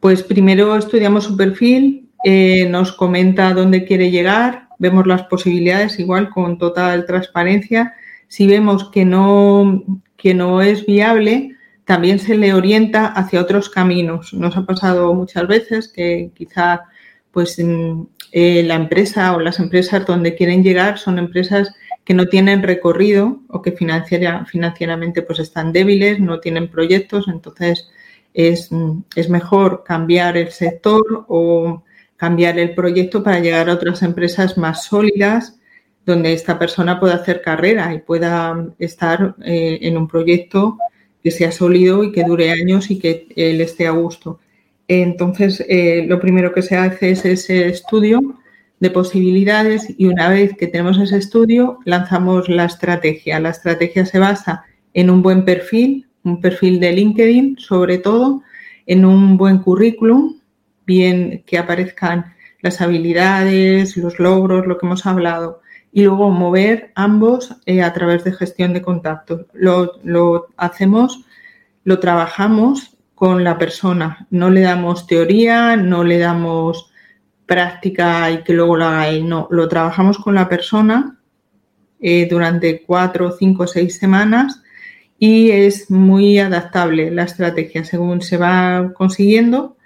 Pues 0.00 0.22
primero 0.22 0.76
estudiamos 0.76 1.24
su 1.24 1.36
perfil, 1.36 2.10
eh, 2.24 2.68
nos 2.68 2.92
comenta 2.92 3.54
dónde 3.54 3.84
quiere 3.84 4.10
llegar, 4.10 4.68
vemos 4.78 5.06
las 5.06 5.22
posibilidades 5.24 5.98
igual 5.98 6.30
con 6.30 6.58
total 6.58 7.06
transparencia. 7.06 7.94
Si 8.28 8.46
vemos 8.46 8.90
que 8.90 9.04
no, 9.04 9.82
que 10.16 10.34
no 10.34 10.60
es 10.60 10.84
viable, 10.84 11.56
también 11.84 12.18
se 12.18 12.36
le 12.36 12.52
orienta 12.52 13.06
hacia 13.06 13.40
otros 13.40 13.70
caminos. 13.70 14.34
Nos 14.34 14.56
ha 14.56 14.66
pasado 14.66 15.14
muchas 15.14 15.46
veces 15.46 15.88
que 15.88 16.30
quizá 16.34 16.82
pues 17.30 17.58
eh, 18.38 18.62
la 18.64 18.74
empresa 18.74 19.34
o 19.34 19.40
las 19.40 19.58
empresas 19.60 20.04
donde 20.04 20.34
quieren 20.34 20.62
llegar 20.62 20.98
son 20.98 21.18
empresas 21.18 21.72
que 22.04 22.12
no 22.12 22.26
tienen 22.26 22.62
recorrido 22.62 23.40
o 23.48 23.62
que 23.62 23.72
financieramente 23.72 25.22
pues 25.22 25.38
están 25.38 25.72
débiles, 25.72 26.20
no 26.20 26.38
tienen 26.38 26.68
proyectos, 26.68 27.28
entonces 27.28 27.88
es, 28.34 28.68
es, 29.14 29.30
mejor 29.30 29.84
cambiar 29.84 30.36
el 30.36 30.50
sector 30.50 31.24
o 31.28 31.82
cambiar 32.18 32.58
el 32.58 32.74
proyecto 32.74 33.22
para 33.22 33.40
llegar 33.40 33.70
a 33.70 33.72
otras 33.72 34.02
empresas 34.02 34.58
más 34.58 34.84
sólidas 34.84 35.58
donde 36.04 36.34
esta 36.34 36.58
persona 36.58 37.00
pueda 37.00 37.14
hacer 37.14 37.40
carrera 37.40 37.94
y 37.94 38.00
pueda 38.00 38.66
estar 38.78 39.34
eh, 39.46 39.78
en 39.80 39.96
un 39.96 40.08
proyecto 40.08 40.76
que 41.24 41.30
sea 41.30 41.52
sólido 41.52 42.04
y 42.04 42.12
que 42.12 42.22
dure 42.22 42.50
años 42.50 42.90
y 42.90 42.98
que 42.98 43.28
él 43.34 43.62
esté 43.62 43.86
a 43.86 43.92
gusto. 43.92 44.40
Entonces, 44.88 45.64
eh, 45.68 46.04
lo 46.08 46.20
primero 46.20 46.52
que 46.52 46.62
se 46.62 46.76
hace 46.76 47.10
es 47.10 47.24
ese 47.24 47.66
estudio 47.66 48.20
de 48.78 48.90
posibilidades 48.90 49.92
y 49.96 50.06
una 50.06 50.28
vez 50.28 50.56
que 50.56 50.66
tenemos 50.66 50.98
ese 50.98 51.16
estudio, 51.16 51.78
lanzamos 51.84 52.48
la 52.48 52.66
estrategia. 52.66 53.40
La 53.40 53.50
estrategia 53.50 54.06
se 54.06 54.18
basa 54.18 54.64
en 54.94 55.10
un 55.10 55.22
buen 55.22 55.44
perfil, 55.44 56.06
un 56.24 56.40
perfil 56.40 56.78
de 56.80 56.92
LinkedIn 56.92 57.58
sobre 57.58 57.98
todo, 57.98 58.42
en 58.86 59.04
un 59.04 59.36
buen 59.36 59.58
currículum, 59.58 60.40
bien 60.86 61.42
que 61.46 61.58
aparezcan 61.58 62.34
las 62.60 62.80
habilidades, 62.80 63.96
los 63.96 64.18
logros, 64.18 64.66
lo 64.66 64.78
que 64.78 64.86
hemos 64.86 65.06
hablado, 65.06 65.60
y 65.92 66.02
luego 66.02 66.30
mover 66.30 66.92
ambos 66.94 67.56
eh, 67.66 67.82
a 67.82 67.92
través 67.92 68.24
de 68.24 68.32
gestión 68.32 68.72
de 68.72 68.82
contactos. 68.82 69.46
Lo, 69.52 69.98
lo 70.04 70.48
hacemos, 70.56 71.24
lo 71.84 71.98
trabajamos 71.98 72.95
con 73.16 73.42
la 73.42 73.56
persona, 73.56 74.26
no 74.28 74.50
le 74.50 74.60
damos 74.60 75.06
teoría, 75.06 75.74
no 75.74 76.04
le 76.04 76.18
damos 76.18 76.92
práctica 77.46 78.30
y 78.30 78.44
que 78.44 78.52
luego 78.52 78.76
lo 78.76 78.84
haga 78.84 79.08
él. 79.08 79.26
No, 79.26 79.48
lo 79.50 79.66
trabajamos 79.68 80.18
con 80.18 80.34
la 80.34 80.50
persona 80.50 81.18
eh, 81.98 82.28
durante 82.28 82.82
cuatro, 82.82 83.32
cinco, 83.32 83.66
seis 83.66 83.96
semanas 83.96 84.62
y 85.18 85.50
es 85.50 85.90
muy 85.90 86.38
adaptable 86.38 87.10
la 87.10 87.22
estrategia. 87.22 87.86
Según 87.86 88.20
se 88.20 88.36
va 88.36 88.92
consiguiendo 88.92 89.78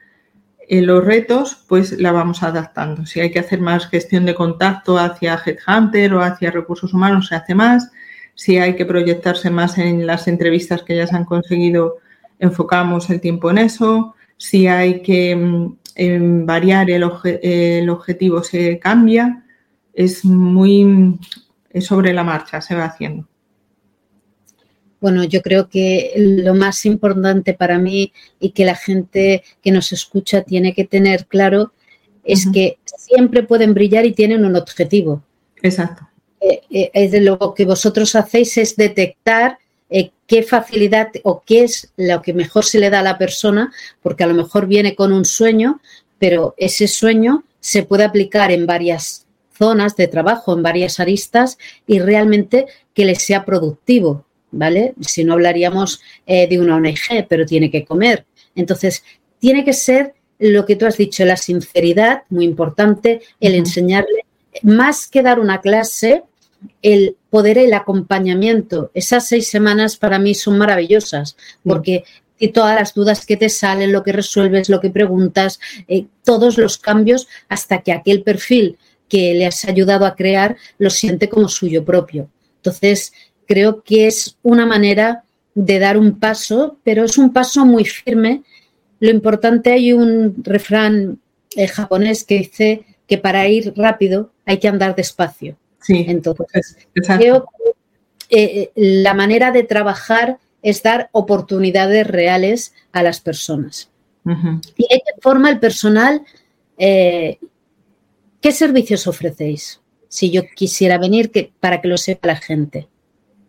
eh, 0.69 0.83
los 0.83 1.05
retos, 1.05 1.65
pues 1.69 2.01
la 2.01 2.11
vamos 2.11 2.43
adaptando. 2.43 3.07
Si 3.07 3.21
hay 3.21 3.31
que 3.31 3.39
hacer 3.39 3.61
más 3.61 3.87
gestión 3.87 4.27
de 4.27 4.35
contacto 4.35 4.99
hacia 4.99 5.41
Headhunter 5.47 6.15
o 6.15 6.23
hacia 6.23 6.51
recursos 6.51 6.93
humanos, 6.93 7.29
se 7.29 7.37
hace 7.37 7.55
más. 7.55 7.93
Si 8.35 8.59
hay 8.59 8.75
que 8.75 8.87
proyectarse 8.87 9.51
más 9.51 9.79
en 9.79 10.05
las 10.05 10.27
entrevistas 10.27 10.83
que 10.83 10.97
ya 10.97 11.07
se 11.07 11.15
han 11.15 11.27
conseguido, 11.27 11.99
enfocamos 12.41 13.09
el 13.11 13.21
tiempo 13.21 13.51
en 13.51 13.59
eso. 13.59 14.15
Si 14.37 14.67
hay 14.67 15.03
que 15.03 15.37
mm, 15.37 16.47
variar 16.47 16.91
el, 16.91 17.05
objetivo 17.91 18.43
se 18.43 18.79
cambia, 18.79 19.45
es 19.93 20.25
muy 20.25 21.19
sobre 21.81 22.13
la 22.13 22.25
marcha, 22.25 22.61
se 22.61 22.75
va 22.75 22.87
haciendo. 22.87 23.29
Bueno, 25.01 25.25
yo 25.25 25.41
creo 25.41 25.69
que 25.69 26.13
lo 26.17 26.55
más 26.55 26.85
importante 26.85 27.55
para 27.55 27.79
mí 27.79 28.13
y 28.39 28.51
que 28.51 28.65
la 28.65 28.75
gente 28.75 29.43
que 29.63 29.71
nos 29.71 29.93
escucha 29.93 30.43
tiene 30.43 30.75
que 30.75 30.85
tener 30.85 31.27
claro 31.27 31.73
es 32.23 32.47
que 32.53 32.79
siempre 32.85 33.43
pueden 33.43 33.73
brillar 33.73 34.05
y 34.05 34.13
tienen 34.13 34.45
un 34.45 34.57
objetivo. 34.57 35.23
Exacto. 35.63 36.07
Eh, 36.41 36.61
eh, 36.71 36.91
es 36.93 37.13
de 37.13 37.21
lo 37.21 37.55
que 37.55 37.65
vosotros 37.65 38.15
hacéis 38.15 38.57
es 38.59 38.77
detectar 38.77 39.59
eh, 39.91 40.13
qué 40.27 40.43
facilidad 40.43 41.11
o 41.25 41.43
qué 41.45 41.65
es 41.65 41.93
lo 41.97 42.23
que 42.23 42.33
mejor 42.33 42.65
se 42.65 42.79
le 42.79 42.91
da 42.91 43.01
a 43.01 43.05
la 43.05 43.19
persona, 43.19 43.73
porque 44.03 44.25
a 44.25 44.27
lo 44.29 44.35
mejor 44.35 44.67
viene 44.67 44.95
con 44.95 45.13
un 45.13 45.25
sueño, 45.25 45.81
pero 46.19 46.55
ese 46.57 46.87
sueño 46.87 47.45
se 47.59 47.83
puede 47.83 48.05
aplicar 48.05 48.53
en 48.53 48.67
varias 48.67 49.27
zonas 49.59 49.97
de 49.97 50.09
trabajo, 50.09 50.55
en 50.55 50.63
varias 50.63 51.01
aristas 51.01 51.59
y 51.87 51.99
realmente 51.99 52.67
que 52.95 53.05
le 53.05 53.15
sea 53.15 53.45
productivo, 53.45 54.25
¿vale? 54.51 54.95
Si 55.01 55.25
no 55.25 55.35
hablaríamos 55.35 56.01
eh, 56.27 56.47
de 56.49 56.61
una 56.61 56.77
ONG, 56.77 57.27
pero 57.29 57.45
tiene 57.45 57.71
que 57.71 57.85
comer. 57.85 58.25
Entonces, 58.55 59.03
tiene 59.39 59.65
que 59.65 59.73
ser 59.73 60.15
lo 60.39 60.65
que 60.65 60.77
tú 60.77 60.87
has 60.87 60.97
dicho, 60.97 61.25
la 61.25 61.37
sinceridad, 61.37 62.23
muy 62.31 62.45
importante, 62.47 63.21
el 63.41 63.55
enseñarle, 63.55 64.25
más 64.63 65.07
que 65.07 65.23
dar 65.23 65.39
una 65.39 65.61
clase, 65.61 66.23
el 66.83 67.17
poder, 67.31 67.59
el 67.59 67.75
acompañamiento, 67.75 68.91
esas 68.95 69.29
seis 69.29 69.49
semanas 69.49 69.97
para 69.97 70.19
mí 70.19 70.35
son 70.35 70.59
maravillosas, 70.59 71.37
porque 71.65 72.05
todas 72.49 72.75
las 72.75 72.95
dudas 72.95 73.27
que 73.27 73.37
te 73.37 73.49
salen, 73.49 73.93
lo 73.93 74.03
que 74.03 74.13
resuelves, 74.13 74.69
lo 74.69 74.81
que 74.81 74.91
preguntas, 74.91 75.61
eh, 75.89 76.07
todos 76.25 76.57
los 76.57 76.79
cambios 76.79 77.29
hasta 77.49 77.83
que 77.83 77.93
aquel 77.93 78.23
perfil 78.23 78.79
que 79.09 79.35
le 79.35 79.47
has 79.47 79.65
ayudado 79.65 80.07
a 80.07 80.15
crear 80.15 80.57
lo 80.79 80.89
siente 80.89 81.29
como 81.29 81.49
suyo 81.49 81.85
propio. 81.85 82.31
Entonces, 82.57 83.13
creo 83.47 83.83
que 83.83 84.07
es 84.07 84.37
una 84.43 84.65
manera 84.65 85.25
de 85.55 85.79
dar 85.79 85.99
un 85.99 86.19
paso, 86.19 86.79
pero 86.85 87.05
es 87.05 87.19
un 87.19 87.33
paso 87.33 87.67
muy 87.67 87.85
firme. 87.85 88.43
Lo 89.01 89.11
importante, 89.11 89.73
hay 89.73 89.93
un 89.93 90.43
refrán 90.45 91.19
eh, 91.57 91.67
japonés 91.67 92.25
que 92.25 92.39
dice 92.39 92.85
que 93.07 93.19
para 93.19 93.49
ir 93.49 93.73
rápido 93.77 94.31
hay 94.47 94.59
que 94.59 94.69
andar 94.69 94.95
despacio. 94.95 95.57
Sí, 95.81 96.05
entonces 96.09 96.77
creo 97.19 97.47
que 98.29 98.43
eh, 98.43 98.71
la 98.75 99.15
manera 99.15 99.51
de 99.51 99.63
trabajar 99.63 100.39
es 100.63 100.83
dar 100.83 101.09
oportunidades 101.13 102.07
reales 102.07 102.75
a 102.93 103.03
las 103.03 103.21
personas. 103.21 103.91
¿Y 104.25 104.83
de 104.83 105.03
qué 105.05 105.21
forma 105.21 105.51
el 105.51 105.59
personal, 105.59 106.23
eh, 106.79 107.39
qué 108.41 108.53
servicios 108.53 109.07
ofrecéis? 109.07 109.81
Si 110.09 110.31
yo 110.31 110.43
quisiera 110.55 110.99
venir, 110.99 111.31
que, 111.31 111.53
para 111.59 111.81
que 111.81 111.89
lo 111.89 111.97
sepa 111.97 112.29
la 112.29 112.37
gente. 112.37 112.89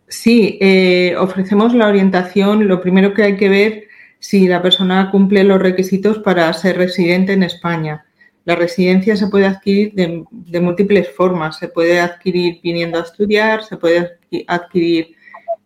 Sí, 0.08 0.58
eh, 0.60 1.14
ofrecemos 1.18 1.74
la 1.74 1.88
orientación. 1.88 2.66
Lo 2.66 2.80
primero 2.80 3.14
que 3.14 3.22
hay 3.22 3.36
que 3.36 3.48
ver 3.48 3.84
si 4.18 4.46
la 4.48 4.62
persona 4.62 5.10
cumple 5.10 5.44
los 5.44 5.60
requisitos 5.60 6.18
para 6.18 6.52
ser 6.52 6.78
residente 6.78 7.32
en 7.32 7.42
España. 7.42 8.06
La 8.44 8.56
residencia 8.56 9.16
se 9.16 9.28
puede 9.28 9.46
adquirir 9.46 9.92
de, 9.94 10.60
múltiples 10.60 11.08
formas. 11.10 11.58
Se 11.58 11.68
puede 11.68 12.00
adquirir 12.00 12.60
viniendo 12.62 12.98
a 12.98 13.02
estudiar, 13.02 13.64
se 13.64 13.76
puede 13.76 14.18
adquirir 14.48 15.14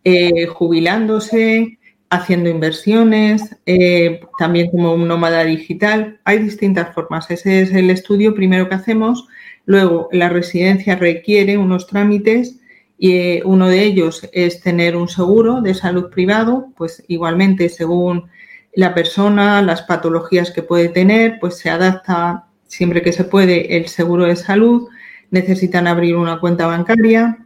eh, 0.03 0.45
jubilándose, 0.47 1.79
haciendo 2.09 2.49
inversiones, 2.49 3.57
eh, 3.65 4.21
también 4.37 4.69
como 4.69 4.93
un 4.93 5.07
nómada 5.07 5.43
digital. 5.43 6.19
Hay 6.23 6.39
distintas 6.39 6.93
formas. 6.93 7.29
Ese 7.31 7.61
es 7.61 7.73
el 7.73 7.89
estudio 7.89 8.35
primero 8.35 8.69
que 8.69 8.75
hacemos. 8.75 9.27
Luego, 9.65 10.07
la 10.11 10.29
residencia 10.29 10.95
requiere 10.95 11.57
unos 11.57 11.87
trámites 11.87 12.59
y 12.97 13.11
eh, 13.13 13.41
uno 13.45 13.67
de 13.67 13.83
ellos 13.83 14.27
es 14.33 14.61
tener 14.61 14.95
un 14.95 15.07
seguro 15.07 15.61
de 15.61 15.73
salud 15.73 16.09
privado, 16.09 16.69
pues 16.75 17.03
igualmente 17.07 17.69
según 17.69 18.29
la 18.73 18.93
persona, 18.93 19.61
las 19.61 19.81
patologías 19.83 20.51
que 20.51 20.63
puede 20.63 20.89
tener, 20.89 21.39
pues 21.39 21.57
se 21.57 21.69
adapta 21.69 22.46
siempre 22.67 23.01
que 23.01 23.13
se 23.13 23.23
puede 23.23 23.77
el 23.77 23.87
seguro 23.87 24.25
de 24.25 24.35
salud, 24.35 24.87
necesitan 25.31 25.87
abrir 25.87 26.15
una 26.15 26.39
cuenta 26.39 26.67
bancaria 26.67 27.39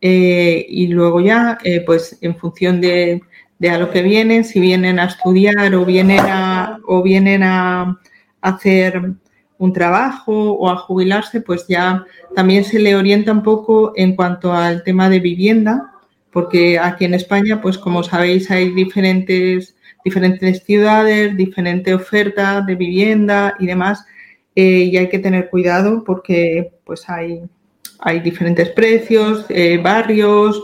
eh, 0.00 0.66
y 0.68 0.88
luego 0.88 1.20
ya, 1.20 1.58
eh, 1.64 1.82
pues 1.84 2.18
en 2.20 2.36
función 2.36 2.80
de, 2.80 3.22
a 3.68 3.78
lo 3.78 3.90
que 3.90 4.02
vienen, 4.02 4.44
si 4.44 4.60
vienen 4.60 4.98
a 4.98 5.06
estudiar 5.06 5.74
o 5.74 5.84
vienen 5.84 6.20
a, 6.20 6.78
o 6.86 7.02
vienen 7.02 7.42
a 7.42 7.98
hacer 8.42 9.00
un 9.58 9.72
trabajo 9.72 10.52
o 10.52 10.68
a 10.68 10.76
jubilarse, 10.76 11.40
pues 11.40 11.66
ya 11.68 12.04
también 12.34 12.64
se 12.64 12.78
le 12.78 12.96
orienta 12.96 13.32
un 13.32 13.42
poco 13.42 13.92
en 13.96 14.14
cuanto 14.14 14.52
al 14.52 14.82
tema 14.82 15.08
de 15.08 15.20
vivienda, 15.20 15.92
porque 16.30 16.78
aquí 16.78 17.04
en 17.04 17.14
España, 17.14 17.60
pues 17.62 17.78
como 17.78 18.02
sabéis, 18.02 18.50
hay 18.50 18.70
diferentes, 18.70 19.74
diferentes 20.04 20.64
ciudades, 20.64 21.36
diferente 21.36 21.94
oferta 21.94 22.60
de 22.60 22.74
vivienda 22.74 23.54
y 23.58 23.66
demás, 23.66 24.04
eh, 24.56 24.88
y 24.90 24.96
hay 24.96 25.08
que 25.08 25.18
tener 25.18 25.50
cuidado 25.50 26.04
porque 26.04 26.72
pues 26.84 27.08
hay, 27.08 27.42
hay 27.98 28.20
diferentes 28.20 28.70
precios, 28.70 29.46
eh, 29.48 29.78
barrios, 29.82 30.62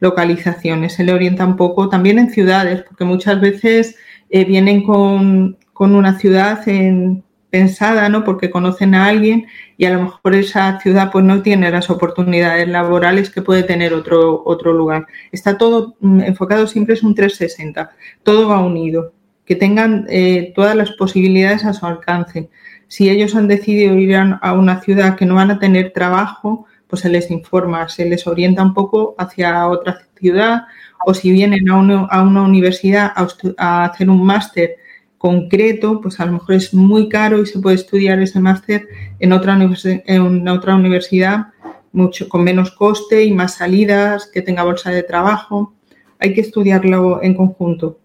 localizaciones. 0.00 0.94
Se 0.94 1.04
le 1.04 1.12
orienta 1.12 1.46
un 1.46 1.56
poco 1.56 1.88
también 1.88 2.18
en 2.18 2.30
ciudades, 2.30 2.82
porque 2.82 3.04
muchas 3.04 3.40
veces 3.40 3.96
eh, 4.30 4.44
vienen 4.44 4.82
con, 4.82 5.58
con, 5.72 5.94
una 5.94 6.18
ciudad 6.18 6.66
en, 6.68 7.22
pensada, 7.52 8.08
¿no? 8.08 8.24
Porque 8.24 8.50
conocen 8.50 8.94
a 8.94 9.06
alguien 9.06 9.46
y 9.76 9.84
a 9.84 9.92
lo 9.92 10.04
mejor 10.04 10.34
esa 10.34 10.80
ciudad 10.80 11.12
pues 11.12 11.22
no 11.22 11.42
tiene 11.42 11.70
las 11.70 11.90
oportunidades 11.90 12.66
laborales 12.66 13.28
que 13.28 13.42
puede 13.42 13.62
tener 13.62 13.92
otro, 13.92 14.42
otro 14.46 14.72
lugar. 14.72 15.06
Está 15.30 15.58
todo 15.58 15.94
mm, 16.00 16.22
enfocado, 16.22 16.66
siempre 16.66 16.94
es 16.94 17.02
un 17.02 17.14
360, 17.14 17.90
todo 18.22 18.48
va 18.48 18.64
unido, 18.64 19.12
que 19.44 19.54
tengan 19.54 20.06
eh, 20.08 20.52
todas 20.54 20.74
las 20.74 20.92
posibilidades 20.92 21.66
a 21.66 21.74
su 21.74 21.84
alcance. 21.84 22.48
Si 22.92 23.08
ellos 23.08 23.34
han 23.34 23.48
decidido 23.48 23.94
ir 23.94 24.14
a 24.14 24.52
una 24.52 24.82
ciudad 24.82 25.16
que 25.16 25.24
no 25.24 25.36
van 25.36 25.50
a 25.50 25.58
tener 25.58 25.94
trabajo, 25.94 26.66
pues 26.88 27.00
se 27.00 27.08
les 27.08 27.30
informa, 27.30 27.88
se 27.88 28.04
les 28.04 28.26
orienta 28.26 28.62
un 28.62 28.74
poco 28.74 29.14
hacia 29.16 29.66
otra 29.66 30.02
ciudad 30.14 30.64
o 31.06 31.14
si 31.14 31.32
vienen 31.32 31.70
a 31.70 31.78
una, 31.78 32.42
universidad 32.42 33.14
a 33.56 33.84
hacer 33.86 34.10
un 34.10 34.22
máster 34.22 34.76
concreto, 35.16 36.02
pues 36.02 36.20
a 36.20 36.26
lo 36.26 36.32
mejor 36.32 36.54
es 36.54 36.74
muy 36.74 37.08
caro 37.08 37.40
y 37.40 37.46
se 37.46 37.60
puede 37.60 37.76
estudiar 37.76 38.20
ese 38.20 38.40
máster 38.40 38.86
en 39.20 39.32
otra, 39.32 39.58
en 39.84 40.46
otra 40.46 40.74
universidad 40.74 41.46
mucho, 41.92 42.28
con 42.28 42.44
menos 42.44 42.72
coste 42.72 43.24
y 43.24 43.32
más 43.32 43.54
salidas, 43.54 44.26
que 44.30 44.42
tenga 44.42 44.64
bolsa 44.64 44.90
de 44.90 45.02
trabajo. 45.02 45.72
Hay 46.18 46.34
que 46.34 46.42
estudiarlo 46.42 47.22
en 47.22 47.32
conjunto. 47.32 47.98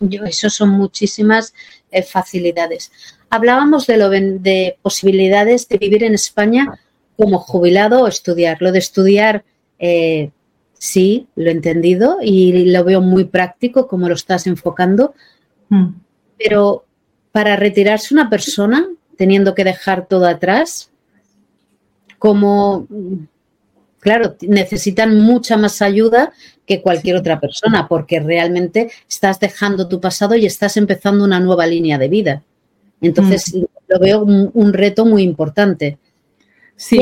Yo, 0.00 0.24
eso 0.24 0.48
son 0.48 0.70
muchísimas 0.70 1.52
eh, 1.90 2.02
facilidades. 2.02 3.17
Hablábamos 3.30 3.86
de, 3.86 3.96
lo, 3.96 4.10
de 4.10 4.78
posibilidades 4.82 5.68
de 5.68 5.78
vivir 5.78 6.04
en 6.04 6.14
España 6.14 6.78
como 7.16 7.38
jubilado 7.38 8.02
o 8.02 8.08
estudiar. 8.08 8.58
Lo 8.60 8.72
de 8.72 8.78
estudiar, 8.78 9.44
eh, 9.78 10.30
sí, 10.74 11.26
lo 11.34 11.48
he 11.48 11.52
entendido 11.52 12.18
y 12.22 12.70
lo 12.70 12.84
veo 12.84 13.00
muy 13.00 13.24
práctico 13.24 13.86
como 13.86 14.08
lo 14.08 14.14
estás 14.14 14.46
enfocando, 14.46 15.14
Hmm. 15.68 15.88
Pero 16.38 16.84
para 17.32 17.56
retirarse 17.56 18.14
una 18.14 18.30
persona, 18.30 18.86
teniendo 19.16 19.54
que 19.54 19.64
dejar 19.64 20.06
todo 20.06 20.26
atrás, 20.26 20.90
como, 22.18 22.86
claro, 24.00 24.36
necesitan 24.40 25.20
mucha 25.20 25.56
más 25.56 25.82
ayuda 25.82 26.32
que 26.66 26.82
cualquier 26.82 27.16
otra 27.16 27.38
persona, 27.40 27.86
porque 27.88 28.20
realmente 28.20 28.90
estás 29.08 29.38
dejando 29.40 29.88
tu 29.88 30.00
pasado 30.00 30.34
y 30.34 30.46
estás 30.46 30.76
empezando 30.76 31.24
una 31.24 31.40
nueva 31.40 31.66
línea 31.66 31.98
de 31.98 32.08
vida. 32.08 32.42
Entonces, 33.00 33.54
hmm. 33.54 33.64
lo 33.88 33.98
veo 34.00 34.22
un, 34.22 34.72
reto 34.72 35.04
muy 35.04 35.22
importante. 35.22 35.98
Sí, 36.76 37.00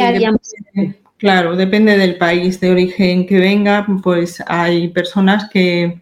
claro, 1.18 1.56
depende 1.56 1.96
del 1.96 2.16
país 2.16 2.60
de 2.60 2.70
origen 2.70 3.26
que 3.26 3.38
venga, 3.38 3.86
pues 4.02 4.42
hay 4.46 4.88
personas 4.88 5.48
que 5.50 6.00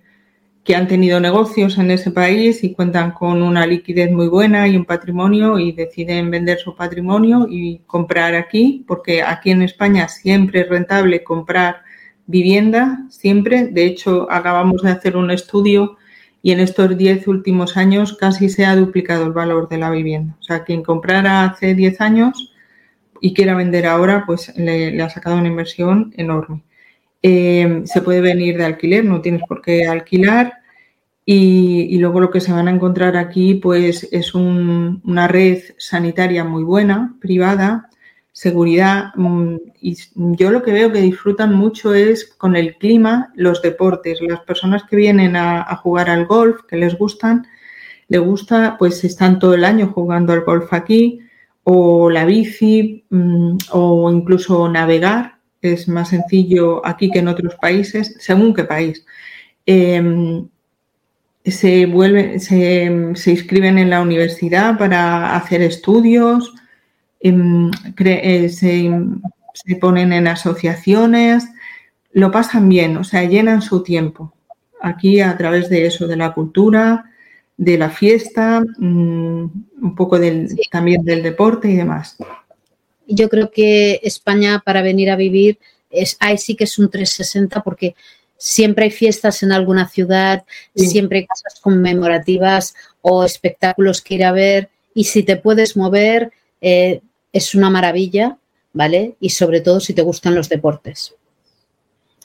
que 0.64 0.74
han 0.74 0.88
tenido 0.88 1.20
negocios 1.20 1.76
en 1.76 1.90
ese 1.90 2.10
país 2.10 2.64
y 2.64 2.72
cuentan 2.72 3.10
con 3.12 3.42
una 3.42 3.66
liquidez 3.66 4.10
muy 4.10 4.28
buena 4.28 4.66
y 4.66 4.76
un 4.76 4.86
patrimonio 4.86 5.58
y 5.58 5.72
deciden 5.72 6.30
vender 6.30 6.58
su 6.58 6.74
patrimonio 6.74 7.46
y 7.48 7.80
comprar 7.86 8.34
aquí, 8.34 8.82
porque 8.88 9.22
aquí 9.22 9.50
en 9.50 9.60
España 9.60 10.08
siempre 10.08 10.62
es 10.62 10.68
rentable 10.70 11.22
comprar 11.22 11.82
vivienda, 12.26 13.04
siempre. 13.10 13.66
De 13.66 13.84
hecho, 13.84 14.26
acabamos 14.30 14.80
de 14.82 14.90
hacer 14.90 15.18
un 15.18 15.30
estudio 15.30 15.98
y 16.44 16.52
en 16.52 16.60
estos 16.60 16.98
10 16.98 17.26
últimos 17.26 17.78
años 17.78 18.18
casi 18.18 18.50
se 18.50 18.66
ha 18.66 18.76
duplicado 18.76 19.24
el 19.24 19.32
valor 19.32 19.66
de 19.70 19.78
la 19.78 19.88
vivienda. 19.88 20.36
O 20.38 20.42
sea, 20.42 20.62
quien 20.62 20.82
comprara 20.82 21.42
hace 21.42 21.74
10 21.74 22.02
años 22.02 22.52
y 23.18 23.32
quiera 23.32 23.56
vender 23.56 23.86
ahora, 23.86 24.24
pues 24.26 24.54
le, 24.54 25.00
ha 25.00 25.08
sacado 25.08 25.38
una 25.38 25.48
inversión 25.48 26.12
enorme. 26.18 26.62
Eh, 27.22 27.80
se 27.86 28.02
puede 28.02 28.20
venir 28.20 28.58
de 28.58 28.66
alquiler, 28.66 29.06
no 29.06 29.22
tienes 29.22 29.40
por 29.48 29.62
qué 29.62 29.86
alquilar. 29.86 30.52
Y, 31.24 31.96
luego 31.96 32.20
lo 32.20 32.30
que 32.30 32.42
se 32.42 32.52
van 32.52 32.68
a 32.68 32.72
encontrar 32.72 33.16
aquí, 33.16 33.54
pues 33.54 34.06
es 34.12 34.34
una 34.34 35.26
red 35.26 35.62
sanitaria 35.78 36.44
muy 36.44 36.62
buena, 36.62 37.16
privada, 37.22 37.88
seguridad. 38.34 39.14
Mm, 39.14 39.56
y 39.80 39.96
yo 40.14 40.50
lo 40.50 40.62
que 40.62 40.72
veo 40.72 40.92
que 40.92 41.00
disfrutan 41.00 41.54
mucho 41.54 41.94
es 41.94 42.26
con 42.26 42.56
el 42.56 42.76
clima, 42.76 43.32
los 43.36 43.62
deportes. 43.62 44.20
Las 44.20 44.40
personas 44.40 44.82
que 44.84 44.96
vienen 44.96 45.36
a, 45.36 45.74
jugar 45.76 46.10
al 46.10 46.26
golf, 46.26 46.62
que 46.68 46.76
les 46.76 46.98
gustan, 46.98 47.46
les 48.08 48.20
gusta, 48.20 48.76
pues 48.78 49.02
están 49.04 49.38
todo 49.38 49.54
el 49.54 49.64
año 49.64 49.92
jugando 49.94 50.32
al 50.32 50.42
golf 50.44 50.72
aquí, 50.72 51.20
o 51.62 52.10
la 52.10 52.26
bici, 52.26 53.04
mm, 53.08 53.56
o 53.72 54.10
incluso 54.12 54.68
navegar 54.68 55.38
es 55.62 55.88
más 55.88 56.10
sencillo 56.10 56.84
aquí 56.86 57.10
que 57.10 57.20
en 57.20 57.28
otros 57.28 57.54
países, 57.56 58.16
según 58.20 58.52
qué 58.54 58.64
país. 58.64 59.06
Em, 59.66 60.48
se, 61.44 61.86
vuelven, 61.86 62.40
se, 62.40 63.30
inscriben 63.30 63.78
en 63.78 63.90
la 63.90 64.00
universidad 64.02 64.78
para 64.78 65.36
hacer 65.36 65.62
estudios, 65.62 66.54
se, 67.24 68.90
se, 69.54 69.76
ponen 69.76 70.12
en 70.12 70.26
asociaciones, 70.28 71.44
lo 72.12 72.30
pasan 72.30 72.68
bien, 72.68 72.96
o 72.96 73.04
sea, 73.04 73.24
llenan 73.24 73.62
su 73.62 73.82
tiempo. 73.82 74.32
Aquí 74.80 75.20
a 75.20 75.36
través 75.36 75.68
de 75.70 75.86
eso, 75.86 76.06
de 76.06 76.16
la 76.16 76.34
cultura, 76.34 77.10
de 77.56 77.78
la 77.78 77.90
fiesta, 77.90 78.62
mm, 78.78 79.44
un 79.82 79.94
poco 79.94 80.18
del, 80.18 80.48
también 80.70 81.04
del 81.04 81.22
deporte 81.22 81.70
y 81.70 81.76
demás. 81.76 82.16
Yo 83.06 83.28
creo 83.28 83.50
que 83.50 84.00
España 84.02 84.62
para 84.64 84.82
venir 84.82 85.10
a 85.10 85.16
vivir, 85.16 85.58
es, 85.90 86.16
ahí 86.20 86.38
sí 86.38 86.56
que 86.56 86.64
es 86.64 86.78
un 86.78 86.90
360 86.90 87.62
porque 87.62 87.94
siempre 88.36 88.86
hay 88.86 88.90
fiestas 88.90 89.42
en 89.42 89.52
alguna 89.52 89.88
ciudad, 89.88 90.44
siempre 90.74 91.20
hay 91.20 91.26
cosas 91.26 91.60
conmemorativas 91.60 92.74
o 93.00 93.24
espectáculos 93.24 94.02
que 94.02 94.16
ir 94.16 94.24
a 94.24 94.32
ver 94.32 94.68
y 94.94 95.04
si 95.04 95.22
te 95.22 95.36
puedes 95.36 95.76
mover 95.76 96.32
eh, 96.60 97.00
es 97.34 97.54
una 97.54 97.68
maravilla, 97.68 98.38
¿vale? 98.72 99.16
Y 99.20 99.30
sobre 99.30 99.60
todo 99.60 99.80
si 99.80 99.92
te 99.92 100.02
gustan 100.02 100.34
los 100.34 100.48
deportes. 100.48 101.14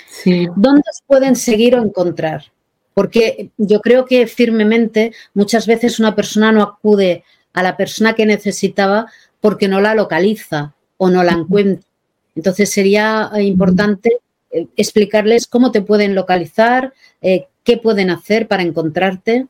Sí. 0.07 0.47
¿Dónde 0.55 0.83
os 0.89 1.01
pueden 1.05 1.35
seguir 1.35 1.75
o 1.75 1.83
encontrar? 1.83 2.45
Porque 2.93 3.49
yo 3.57 3.81
creo 3.81 4.05
que 4.05 4.27
firmemente 4.27 5.11
muchas 5.33 5.67
veces 5.67 5.99
una 5.99 6.15
persona 6.15 6.51
no 6.51 6.61
acude 6.61 7.23
a 7.53 7.63
la 7.63 7.75
persona 7.75 8.13
que 8.13 8.25
necesitaba 8.25 9.07
porque 9.41 9.67
no 9.67 9.81
la 9.81 9.95
localiza 9.95 10.75
o 10.97 11.09
no 11.09 11.23
la 11.23 11.33
encuentra. 11.33 11.87
Entonces 12.35 12.71
sería 12.71 13.31
eh, 13.35 13.43
importante 13.43 14.19
eh, 14.51 14.67
explicarles 14.77 15.47
cómo 15.47 15.71
te 15.71 15.81
pueden 15.81 16.13
localizar, 16.13 16.93
eh, 17.21 17.47
qué 17.63 17.77
pueden 17.77 18.11
hacer 18.11 18.47
para 18.47 18.63
encontrarte. 18.63 19.47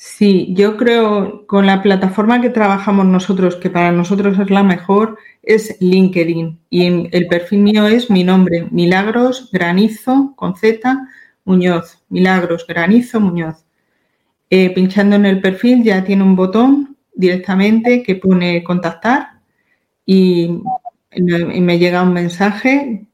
Sí, 0.00 0.54
yo 0.54 0.76
creo 0.76 1.44
con 1.48 1.66
la 1.66 1.82
plataforma 1.82 2.40
que 2.40 2.50
trabajamos 2.50 3.04
nosotros, 3.06 3.56
que 3.56 3.68
para 3.68 3.90
nosotros 3.90 4.38
es 4.38 4.48
la 4.48 4.62
mejor, 4.62 5.18
es 5.42 5.76
LinkedIn. 5.80 6.60
Y 6.70 7.16
el 7.16 7.26
perfil 7.26 7.58
mío 7.62 7.88
es 7.88 8.08
mi 8.08 8.22
nombre, 8.22 8.68
Milagros 8.70 9.50
Granizo, 9.52 10.34
con 10.36 10.54
Z, 10.54 11.08
Muñoz. 11.44 12.04
Milagros 12.10 12.64
Granizo 12.68 13.18
Muñoz. 13.18 13.64
pinchando 14.48 15.16
en 15.16 15.26
el 15.26 15.40
perfil 15.40 15.82
ya 15.82 16.04
tiene 16.04 16.22
un 16.22 16.36
botón 16.36 16.96
directamente 17.14 18.04
que 18.04 18.14
pone 18.14 18.62
contactar 18.62 19.40
y, 20.06 20.60
me 21.16 21.78
llega 21.78 22.02
un 22.04 22.12
mensaje 22.12 23.08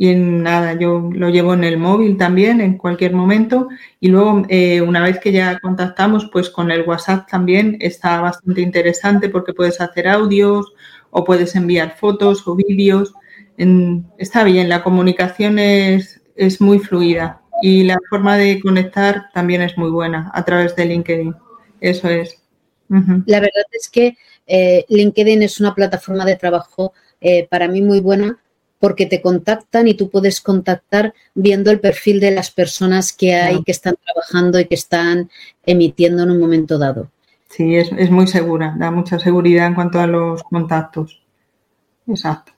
y 0.00 0.08
en 0.08 0.42
nada, 0.42 0.78
yo 0.78 1.10
lo 1.12 1.28
llevo 1.28 1.52
en 1.52 1.62
el 1.62 1.76
móvil 1.76 2.16
también 2.16 2.62
en 2.62 2.78
cualquier 2.78 3.12
momento 3.12 3.68
y 4.00 4.08
luego 4.08 4.44
eh, 4.48 4.80
una 4.80 5.02
vez 5.02 5.20
que 5.20 5.30
ya 5.30 5.58
contactamos 5.58 6.30
pues 6.32 6.48
con 6.48 6.70
el 6.70 6.88
WhatsApp 6.88 7.28
también 7.28 7.76
está 7.80 8.18
bastante 8.22 8.62
interesante 8.62 9.28
porque 9.28 9.52
puedes 9.52 9.78
hacer 9.78 10.08
audios 10.08 10.72
o 11.10 11.22
puedes 11.22 11.54
enviar 11.54 11.98
fotos 11.98 12.48
o 12.48 12.56
vídeos. 12.56 13.12
está 14.16 14.42
bien, 14.42 14.70
la 14.70 14.82
comunicación 14.82 15.58
es, 15.58 16.22
es 16.34 16.62
muy 16.62 16.78
fluida 16.78 17.42
y 17.60 17.84
la 17.84 17.98
forma 18.08 18.38
de 18.38 18.58
conectar 18.58 19.26
también 19.34 19.60
es 19.60 19.76
muy 19.76 19.90
buena 19.90 20.30
a 20.32 20.42
través 20.46 20.74
de 20.76 20.86
LinkedIn. 20.86 21.34
Eso 21.78 22.08
es. 22.08 22.42
La 23.26 23.40
verdad 23.40 23.66
es 23.70 23.90
que 23.90 24.16
eh, 24.46 24.86
LinkedIn 24.88 25.42
es 25.42 25.60
una 25.60 25.74
plataforma 25.74 26.24
de 26.24 26.36
trabajo 26.36 26.94
eh, 27.20 27.46
para 27.50 27.68
mí 27.68 27.82
muy 27.82 28.00
buena 28.00 28.39
porque 28.80 29.06
te 29.06 29.20
contactan 29.20 29.86
y 29.86 29.94
tú 29.94 30.10
puedes 30.10 30.40
contactar 30.40 31.14
viendo 31.34 31.70
el 31.70 31.80
perfil 31.80 32.18
de 32.18 32.32
las 32.32 32.50
personas 32.50 33.12
que 33.12 33.34
hay 33.34 33.62
que 33.62 33.72
están 33.72 33.94
trabajando 34.02 34.58
y 34.58 34.64
que 34.64 34.74
están 34.74 35.30
emitiendo 35.64 36.22
en 36.22 36.30
un 36.30 36.40
momento 36.40 36.78
dado. 36.78 37.10
Sí, 37.50 37.76
es, 37.76 37.90
es, 37.98 38.10
muy 38.10 38.26
segura, 38.26 38.74
da 38.78 38.90
mucha 38.90 39.18
seguridad 39.18 39.66
en 39.66 39.74
cuanto 39.74 40.00
a 40.00 40.06
los 40.06 40.42
contactos. 40.44 41.20
Exacto. 42.08 42.52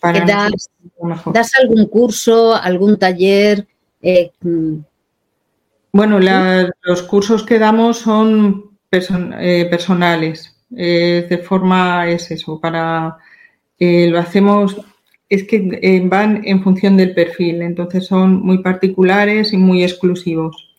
Pues 0.00 0.26
das, 1.32 1.52
algún 1.60 1.86
curso, 1.86 2.54
algún 2.54 2.98
taller? 2.98 3.66
Eh, 4.00 4.32
mm. 4.40 4.76
bueno, 5.92 6.18
los 6.82 7.02
cursos 7.02 7.44
que 7.44 7.58
damos 7.58 7.98
son 7.98 8.78
eh, 8.90 9.66
personales. 9.70 10.56
de 10.70 11.44
forma 11.46 12.08
es 12.08 12.30
eso, 12.30 12.58
para 12.58 13.18
lo 13.78 14.18
hacemos 14.18 14.76
es 15.28 15.44
que 15.44 16.02
van 16.08 16.42
en 16.44 16.62
función 16.62 16.96
del 16.96 17.14
perfil, 17.14 17.62
entonces 17.62 18.06
son 18.06 18.42
muy 18.42 18.58
particulares 18.58 19.52
y 19.52 19.56
muy 19.56 19.82
exclusivos. 19.82 20.74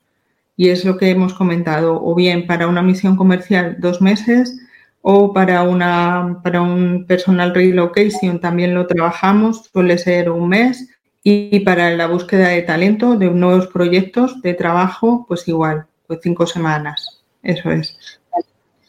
Y 0.56 0.70
es 0.70 0.86
lo 0.86 0.98
que 0.98 1.10
hemos 1.10 1.34
comentado, 1.34 2.02
o 2.04 2.16
bien 2.16 2.48
para 2.48 2.68
una 2.68 2.82
misión 2.82 3.16
comercial 3.16 3.78
dos 3.80 4.02
meses 4.02 4.60
o 5.02 5.32
para, 5.32 5.64
una, 5.64 6.42
para 6.44 6.62
un 6.62 7.06
personal 7.08 7.54
relocation 7.54 8.42
también 8.42 8.74
lo 8.74 8.88
trabajamos, 8.88 9.70
suele 9.72 9.98
ser 9.98 10.30
un 10.30 10.50
mes. 10.50 10.90
Y 11.24 11.60
para 11.62 11.90
la 11.92 12.08
búsqueda 12.08 12.50
de 12.50 12.62
talento, 12.62 13.16
de 13.16 13.30
nuevos 13.30 13.68
proyectos 13.68 14.42
de 14.42 14.54
trabajo, 14.54 15.26
pues 15.28 15.48
igual, 15.48 15.86
pues 16.08 16.20
cinco 16.24 16.48
semanas. 16.48 17.22
Eso 17.44 17.72
es. 17.72 17.98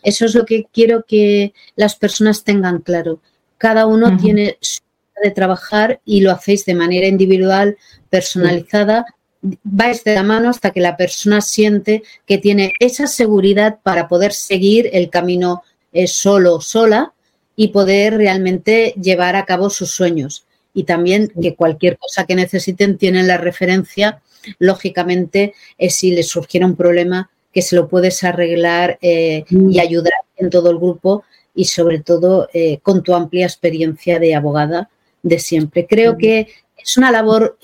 Eso 0.02 0.24
es 0.24 0.34
lo 0.34 0.44
que 0.44 0.66
quiero 0.72 1.04
que 1.06 1.52
las 1.76 1.96
personas 1.96 2.44
tengan 2.44 2.78
claro. 2.78 3.20
Cada 3.56 3.86
uno 3.86 4.16
tiene 4.16 4.56
su 4.60 4.80
de 5.22 5.30
trabajar 5.30 6.00
y 6.04 6.20
lo 6.20 6.30
hacéis 6.30 6.64
de 6.64 6.74
manera 6.74 7.06
individual, 7.06 7.76
personalizada 8.10 9.04
vais 9.40 10.04
de 10.04 10.14
la 10.14 10.22
mano 10.22 10.50
hasta 10.50 10.70
que 10.70 10.80
la 10.80 10.96
persona 10.96 11.40
siente 11.40 12.02
que 12.26 12.38
tiene 12.38 12.72
esa 12.80 13.06
seguridad 13.06 13.78
para 13.82 14.08
poder 14.08 14.32
seguir 14.32 14.90
el 14.92 15.10
camino 15.10 15.62
eh, 15.92 16.06
solo, 16.06 16.60
sola 16.60 17.12
y 17.56 17.68
poder 17.68 18.16
realmente 18.16 18.94
llevar 19.00 19.36
a 19.36 19.44
cabo 19.44 19.70
sus 19.70 19.90
sueños. 19.90 20.44
Y 20.74 20.84
también 20.84 21.32
que 21.40 21.54
cualquier 21.54 21.98
cosa 21.98 22.24
que 22.24 22.34
necesiten 22.34 22.98
tienen 22.98 23.26
la 23.26 23.38
referencia, 23.38 24.20
lógicamente, 24.58 25.54
es 25.76 25.96
si 25.96 26.12
les 26.12 26.28
surgiera 26.28 26.66
un 26.66 26.76
problema, 26.76 27.30
que 27.52 27.62
se 27.62 27.74
lo 27.74 27.88
puedes 27.88 28.22
arreglar 28.22 28.98
eh, 29.00 29.44
y 29.50 29.80
ayudar 29.80 30.12
en 30.36 30.50
todo 30.50 30.70
el 30.70 30.76
grupo 30.76 31.24
y 31.54 31.64
sobre 31.64 32.00
todo 32.00 32.48
eh, 32.52 32.78
con 32.82 33.02
tu 33.02 33.14
amplia 33.14 33.46
experiencia 33.46 34.20
de 34.20 34.34
abogada 34.34 34.90
de 35.22 35.38
siempre. 35.38 35.86
Creo 35.86 36.16
que 36.16 36.48
es 36.76 36.96
una 36.96 37.10
labor 37.10 37.58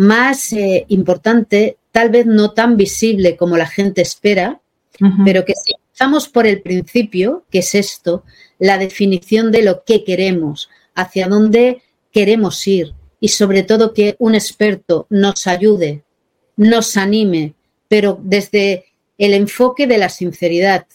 más 0.00 0.52
eh, 0.54 0.86
importante, 0.88 1.76
tal 1.92 2.08
vez 2.08 2.24
no 2.24 2.52
tan 2.52 2.78
visible 2.78 3.36
como 3.36 3.58
la 3.58 3.66
gente 3.66 4.00
espera, 4.00 4.60
pero 5.24 5.44
que 5.44 5.54
si 5.54 5.74
empezamos 5.74 6.28
por 6.28 6.46
el 6.46 6.62
principio, 6.62 7.44
que 7.50 7.60
es 7.60 7.74
esto, 7.74 8.24
la 8.58 8.76
definición 8.78 9.52
de 9.52 9.62
lo 9.62 9.84
que 9.84 10.04
queremos, 10.04 10.68
hacia 10.94 11.28
dónde 11.28 11.82
queremos 12.12 12.66
ir 12.66 12.94
y 13.18 13.28
sobre 13.28 13.62
todo 13.62 13.94
que 13.94 14.16
un 14.18 14.34
experto 14.34 15.06
nos 15.10 15.46
ayude, 15.46 16.02
nos 16.56 16.96
anime, 16.96 17.54
pero 17.88 18.18
desde 18.22 18.86
el 19.18 19.34
enfoque 19.34 19.86
de 19.86 19.98
la 19.98 20.08
sinceridad, 20.08 20.86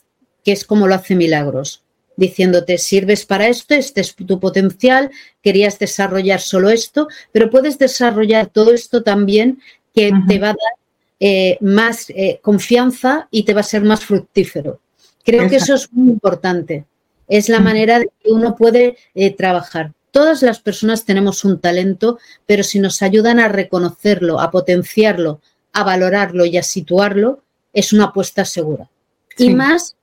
que 0.43 0.51
es 0.51 0.65
como 0.65 0.87
lo 0.87 0.95
hace 0.95 1.15
Milagros 1.15 1.84
diciéndote, 2.17 2.77
sirves 2.77 3.25
para 3.25 3.47
esto, 3.47 3.75
este 3.75 4.01
es 4.01 4.15
tu 4.15 4.39
potencial, 4.39 5.11
querías 5.41 5.79
desarrollar 5.79 6.41
solo 6.41 6.69
esto, 6.69 7.07
pero 7.31 7.49
puedes 7.49 7.77
desarrollar 7.77 8.47
todo 8.47 8.73
esto 8.73 9.03
también 9.03 9.59
que 9.93 10.11
te 10.27 10.39
va 10.39 10.49
a 10.49 10.51
dar 10.51 10.85
eh, 11.19 11.57
más 11.61 12.09
eh, 12.09 12.39
confianza 12.41 13.27
y 13.31 13.43
te 13.43 13.53
va 13.53 13.61
a 13.61 13.63
ser 13.63 13.83
más 13.83 14.03
fructífero. 14.03 14.79
Creo 15.23 15.49
que 15.49 15.55
eso 15.55 15.75
es 15.75 15.91
muy 15.93 16.11
importante. 16.11 16.85
Es 17.27 17.49
la 17.49 17.59
manera 17.59 17.99
de 17.99 18.09
que 18.21 18.31
uno 18.31 18.55
puede 18.55 18.97
eh, 19.15 19.33
trabajar. 19.33 19.93
Todas 20.11 20.41
las 20.43 20.59
personas 20.59 21.05
tenemos 21.05 21.43
un 21.43 21.59
talento, 21.59 22.19
pero 22.45 22.63
si 22.63 22.79
nos 22.79 23.01
ayudan 23.01 23.39
a 23.39 23.47
reconocerlo, 23.47 24.39
a 24.39 24.51
potenciarlo, 24.51 25.41
a 25.73 25.83
valorarlo 25.83 26.45
y 26.45 26.57
a 26.57 26.63
situarlo, 26.63 27.41
es 27.73 27.91
una 27.91 28.05
apuesta 28.05 28.45
segura. 28.45 28.89
Y 29.37 29.53
más 29.53 29.95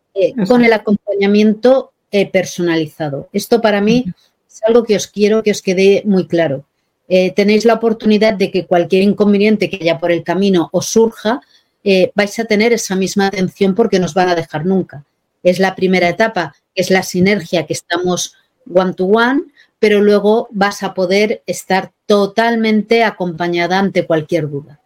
con 0.46 0.64
el 0.64 0.72
acompañamiento 0.72 1.91
eh, 2.12 2.30
personalizado. 2.30 3.28
Esto 3.32 3.60
para 3.60 3.80
mí 3.80 4.04
es 4.46 4.60
algo 4.64 4.84
que 4.84 4.96
os 4.96 5.06
quiero 5.06 5.42
que 5.42 5.50
os 5.50 5.62
quede 5.62 6.02
muy 6.04 6.26
claro. 6.26 6.66
Eh, 7.08 7.32
tenéis 7.32 7.64
la 7.64 7.74
oportunidad 7.74 8.34
de 8.34 8.50
que 8.50 8.66
cualquier 8.66 9.02
inconveniente 9.02 9.68
que 9.68 9.78
haya 9.80 9.98
por 9.98 10.12
el 10.12 10.22
camino 10.22 10.68
os 10.72 10.86
surja, 10.86 11.40
eh, 11.84 12.12
vais 12.14 12.38
a 12.38 12.44
tener 12.44 12.72
esa 12.72 12.94
misma 12.94 13.26
atención 13.26 13.74
porque 13.74 13.98
nos 13.98 14.14
van 14.14 14.28
a 14.28 14.34
dejar 14.34 14.64
nunca. 14.66 15.04
Es 15.42 15.58
la 15.58 15.74
primera 15.74 16.08
etapa, 16.08 16.54
es 16.74 16.90
la 16.90 17.02
sinergia 17.02 17.66
que 17.66 17.72
estamos 17.72 18.36
one 18.72 18.92
to 18.92 19.06
one, 19.06 19.42
pero 19.78 20.00
luego 20.00 20.48
vas 20.52 20.82
a 20.82 20.94
poder 20.94 21.42
estar 21.46 21.90
totalmente 22.06 23.02
acompañada 23.02 23.78
ante 23.78 24.06
cualquier 24.06 24.48
duda. 24.48 24.80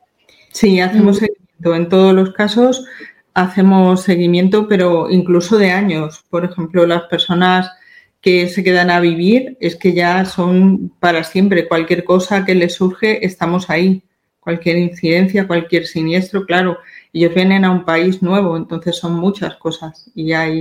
Sí, 0.53 0.81
hacemos 0.81 1.17
mm. 1.17 1.21
seguimiento. 1.21 1.75
En 1.75 1.89
todos 1.89 2.15
los 2.15 2.33
casos 2.33 2.85
hacemos 3.37 4.03
seguimiento, 4.03 4.67
pero 4.67 5.11
incluso 5.11 5.59
de 5.59 5.71
años. 5.71 6.25
Por 6.31 6.47
ejemplo, 6.47 6.87
las 6.87 7.03
personas 7.03 7.71
que 8.23 8.49
se 8.49 8.65
quedan 8.65 8.89
a 8.89 8.99
vivir 8.99 9.59
es 9.61 9.77
que 9.77 9.93
ya 9.93 10.25
son 10.25 10.89
para 11.01 11.23
siempre. 11.23 11.69
Cualquier 11.69 12.03
cosa 12.03 12.47
que 12.47 12.55
les 12.55 12.75
surge, 12.75 13.27
estamos 13.27 13.69
ahí. 13.69 14.03
Cualquier 14.41 14.79
incidencia, 14.79 15.47
cualquier 15.47 15.87
siniestro, 15.87 16.47
claro. 16.47 16.79
Ellos 17.13 17.35
vienen 17.35 17.67
a 17.67 17.71
un 17.71 17.85
país 17.85 18.23
nuevo, 18.23 18.57
entonces 18.57 18.97
son 18.97 19.13
muchas 19.13 19.57
cosas 19.57 20.11
y 20.15 20.33
hay... 20.33 20.61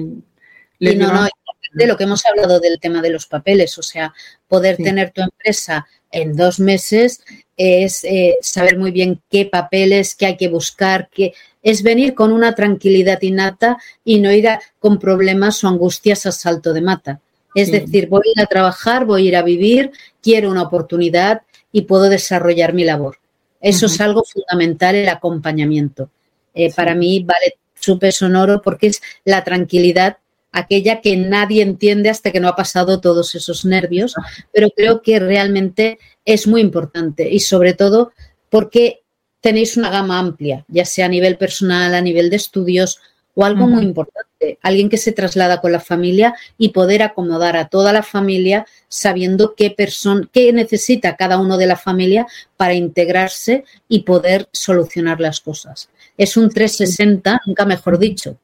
Y 0.77 0.95
no, 0.95 1.13
no, 1.13 1.29
de 1.73 1.88
lo 1.88 1.95
que 1.95 2.03
hemos 2.03 2.25
hablado 2.25 2.59
del 2.59 2.77
tema 2.81 3.01
de 3.01 3.09
los 3.09 3.25
papeles, 3.25 3.77
o 3.77 3.83
sea, 3.83 4.13
poder 4.49 4.75
tener 4.75 5.11
tu 5.11 5.21
empresa 5.21 5.88
en 6.15 6.36
dos 6.36 6.60
meses 6.60 7.21
es 7.58 8.04
eh, 8.04 8.38
saber 8.41 8.78
muy 8.78 8.91
bien 8.91 9.21
qué 9.30 9.45
papeles, 9.45 10.15
qué 10.15 10.25
hay 10.25 10.38
que 10.38 10.47
buscar, 10.47 11.10
qué, 11.13 11.34
es 11.62 11.84
venir 11.84 12.13
con 12.13 12.32
una 12.32 12.56
tranquilidad 12.56 13.21
innata 13.21 13.78
y 14.04 14.19
no 14.19 14.32
ir 14.32 14.47
con 14.80 14.99
problemas 14.99 15.63
o 15.63 15.67
angustias 15.67 16.25
a 16.25 16.32
salto 16.32 16.73
de 16.73 16.82
mata. 16.82 17.19
Es 17.54 17.71
decir, 17.71 18.08
voy 18.08 18.21
a 18.28 18.32
ir 18.39 18.41
a 18.43 18.47
trabajar, 18.47 19.06
voy 19.06 19.25
a 19.25 19.28
ir 19.30 19.36
a 19.36 19.41
vivir, 19.41 19.91
quiero 20.21 20.51
una 20.51 20.63
oportunidad 20.63 21.41
y 21.71 21.84
puedo 21.84 22.10
desarrollar 22.10 22.73
mi 22.73 22.84
labor. 22.84 23.17
Eso 23.62 23.86
es 23.86 23.99
algo 24.01 24.23
fundamental, 24.23 24.95
el 24.95 25.10
acompañamiento. 25.10 26.10
Eh, 26.54 26.71
para 26.73 26.95
mí 26.95 27.23
vale 27.23 27.56
su 27.73 27.97
peso 27.97 28.25
sonoro 28.25 28.62
porque 28.62 28.88
es 28.88 29.01
la 29.23 29.43
tranquilidad, 29.43 30.17
aquella 30.55 31.01
que 31.01 31.17
nadie 31.17 31.61
entiende 31.61 32.09
hasta 32.09 32.31
que 32.31 32.39
no 32.39 32.47
ha 32.47 32.55
pasado 32.55 33.01
todos 33.01 33.35
esos 33.35 33.65
nervios, 33.65 34.15
pero 34.53 34.69
creo 34.69 35.01
que 35.01 35.19
realmente 35.19 35.99
es 36.23 36.47
muy 36.47 36.61
importante 36.61 37.29
y 37.29 37.41
sobre 37.41 37.73
todo 37.73 38.13
porque 38.49 39.01
tenéis 39.41 39.75
una 39.75 39.91
gama 39.91 40.17
amplia, 40.17 40.65
ya 40.69 40.85
sea 40.85 41.07
a 41.07 41.09
nivel 41.09 41.37
personal, 41.37 41.93
a 41.93 42.01
nivel 42.01 42.29
de 42.29 42.37
estudios 42.37 42.99
o 43.35 43.43
algo 43.43 43.67
muy 43.67 43.83
importante, 43.83 44.57
alguien 44.61 44.89
que 44.89 44.97
se 44.97 45.11
traslada 45.11 45.59
con 45.59 45.73
la 45.73 45.81
familia 45.81 46.33
y 46.57 46.69
poder 46.69 47.03
acomodar 47.03 47.57
a 47.57 47.67
toda 47.67 47.91
la 47.91 48.01
familia 48.01 48.65
sabiendo 48.87 49.55
qué 49.55 49.71
persona, 49.71 50.27
qué 50.31 50.53
necesita 50.53 51.17
cada 51.17 51.37
uno 51.37 51.57
de 51.57 51.67
la 51.67 51.75
familia 51.75 52.25
para 52.55 52.75
integrarse 52.75 53.65
y 53.89 54.03
poder 54.03 54.47
solucionar 54.53 55.19
las 55.19 55.41
cosas. 55.41 55.89
Es 56.17 56.37
un 56.37 56.49
360, 56.49 57.41
nunca 57.45 57.65
mejor 57.65 57.99
dicho, 57.99 58.37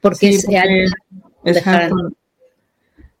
porque, 0.00 0.38
se 1.44 1.90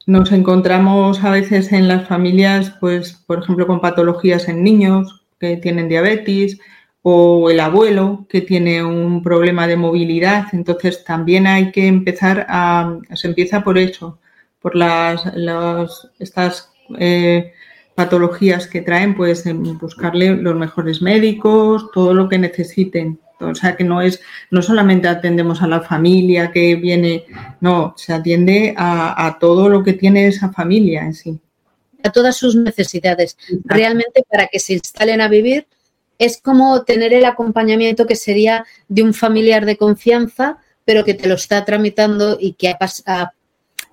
Nos 0.06 0.32
encontramos 0.32 1.22
a 1.24 1.30
veces 1.30 1.72
en 1.72 1.88
las 1.88 2.08
familias, 2.08 2.74
pues, 2.80 3.12
por 3.12 3.42
ejemplo, 3.42 3.66
con 3.66 3.80
patologías 3.80 4.48
en 4.48 4.62
niños 4.62 5.24
que 5.38 5.56
tienen 5.56 5.88
diabetes, 5.88 6.58
o 7.02 7.50
el 7.50 7.60
abuelo 7.60 8.26
que 8.28 8.42
tiene 8.42 8.84
un 8.84 9.22
problema 9.22 9.66
de 9.66 9.76
movilidad. 9.76 10.46
Entonces 10.52 11.04
también 11.04 11.46
hay 11.46 11.72
que 11.72 11.86
empezar 11.86 12.46
a, 12.48 12.98
se 13.14 13.28
empieza 13.28 13.62
por 13.62 13.78
eso, 13.78 14.18
por 14.60 14.76
las, 14.76 16.08
estas 16.18 16.70
eh, 16.98 17.52
patologías 17.94 18.66
que 18.66 18.82
traen, 18.82 19.14
pues 19.14 19.46
en 19.46 19.78
buscarle 19.78 20.36
los 20.36 20.54
mejores 20.56 21.00
médicos, 21.00 21.90
todo 21.92 22.14
lo 22.14 22.28
que 22.28 22.38
necesiten. 22.38 23.18
O 23.40 23.54
sea 23.54 23.76
que 23.76 23.84
no 23.84 24.02
es, 24.02 24.20
no 24.50 24.62
solamente 24.62 25.08
atendemos 25.08 25.62
a 25.62 25.66
la 25.66 25.80
familia 25.80 26.52
que 26.52 26.74
viene, 26.76 27.24
no, 27.60 27.94
se 27.96 28.12
atiende 28.12 28.74
a, 28.76 29.26
a 29.26 29.38
todo 29.38 29.68
lo 29.68 29.82
que 29.82 29.94
tiene 29.94 30.26
esa 30.26 30.52
familia 30.52 31.02
en 31.02 31.14
sí. 31.14 31.38
A 32.02 32.10
todas 32.10 32.36
sus 32.36 32.54
necesidades, 32.56 33.36
realmente 33.64 34.22
para 34.28 34.46
que 34.46 34.58
se 34.58 34.74
instalen 34.74 35.20
a 35.20 35.28
vivir 35.28 35.66
es 36.20 36.38
como 36.38 36.82
tener 36.82 37.14
el 37.14 37.24
acompañamiento 37.24 38.06
que 38.06 38.14
sería 38.14 38.66
de 38.88 39.02
un 39.02 39.14
familiar 39.14 39.64
de 39.64 39.78
confianza, 39.78 40.58
pero 40.84 41.02
que 41.02 41.14
te 41.14 41.26
lo 41.26 41.34
está 41.34 41.64
tramitando 41.64 42.36
y 42.38 42.52
que 42.52 42.68
a, 42.68 43.32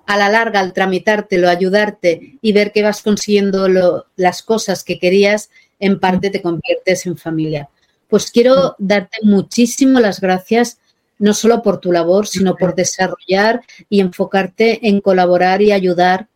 a 0.06 0.16
la 0.16 0.28
larga 0.28 0.60
al 0.60 0.74
tramitártelo, 0.74 1.48
ayudarte 1.48 2.38
y 2.42 2.52
ver 2.52 2.72
que 2.72 2.82
vas 2.82 3.02
consiguiendo 3.02 4.04
las 4.16 4.42
cosas 4.42 4.84
que 4.84 4.98
querías, 4.98 5.48
en 5.80 6.00
parte 6.00 6.28
te 6.28 6.42
conviertes 6.42 7.06
en 7.06 7.16
familia. 7.16 7.70
Pues 8.08 8.30
quiero 8.30 8.74
darte 8.78 9.18
muchísimas 9.22 10.02
las 10.02 10.20
gracias, 10.20 10.78
no 11.18 11.34
solo 11.34 11.62
por 11.62 11.80
tu 11.80 11.92
labor, 11.92 12.26
sino 12.26 12.56
por 12.56 12.74
desarrollar 12.74 13.62
y 13.88 14.00
enfocarte 14.00 14.88
en 14.88 15.00
colaborar 15.00 15.62
y 15.62 15.72
ayudar 15.72 16.28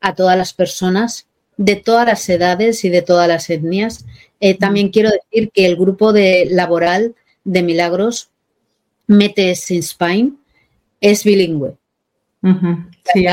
a 0.00 0.14
todas 0.14 0.36
las 0.38 0.52
personas 0.52 1.26
de 1.56 1.76
todas 1.76 2.06
las 2.06 2.28
edades 2.28 2.84
y 2.84 2.88
de 2.88 3.02
todas 3.02 3.28
las 3.28 3.50
etnias. 3.50 4.06
Eh, 4.40 4.56
también 4.56 4.90
quiero 4.90 5.10
decir 5.10 5.50
que 5.52 5.66
el 5.66 5.76
grupo 5.76 6.12
de 6.12 6.46
laboral 6.50 7.14
de 7.44 7.62
Milagros, 7.62 8.30
Metes 9.06 9.70
in 9.70 9.80
Spain, 9.80 10.38
es 11.00 11.24
bilingüe. 11.24 11.76
Sí, 13.12 13.26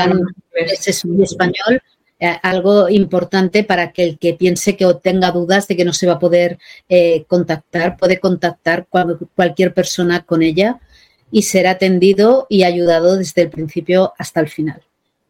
es, 0.54 1.04
español, 1.20 1.82
eh, 2.18 2.34
algo 2.42 2.88
importante 2.88 3.62
para 3.62 3.92
que 3.92 4.02
el 4.02 4.18
que 4.18 4.32
piense 4.32 4.74
que 4.74 4.86
o 4.86 4.96
tenga 4.96 5.30
dudas 5.32 5.68
de 5.68 5.76
que 5.76 5.84
no 5.84 5.92
se 5.92 6.06
va 6.06 6.14
a 6.14 6.18
poder 6.18 6.58
eh, 6.88 7.24
contactar, 7.28 7.98
puede 7.98 8.20
contactar 8.20 8.86
cualquier 9.34 9.74
persona 9.74 10.24
con 10.24 10.42
ella 10.42 10.80
y 11.30 11.42
ser 11.42 11.66
atendido 11.66 12.46
y 12.48 12.62
ayudado 12.62 13.16
desde 13.16 13.42
el 13.42 13.50
principio 13.50 14.14
hasta 14.18 14.40
el 14.40 14.48
final. 14.48 14.82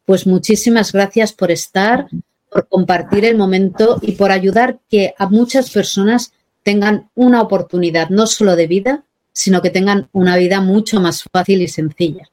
Pues 0.04 0.26
muchísimas 0.26 0.92
gracias 0.92 1.32
por 1.32 1.50
estar, 1.50 2.06
por 2.50 2.68
compartir 2.68 3.24
el 3.24 3.36
momento 3.36 3.98
y 4.00 4.12
por 4.12 4.30
ayudar 4.30 4.78
que 4.88 5.12
a 5.18 5.26
muchas 5.28 5.70
personas 5.70 6.32
tengan 6.62 7.10
una 7.16 7.42
oportunidad 7.42 8.10
no 8.10 8.28
solo 8.28 8.54
de 8.54 8.68
vida, 8.68 9.04
sino 9.32 9.60
que 9.60 9.70
tengan 9.70 10.08
una 10.12 10.36
vida 10.36 10.60
mucho 10.60 11.00
más 11.00 11.24
fácil 11.24 11.62
y 11.62 11.68
sencilla. 11.68 12.30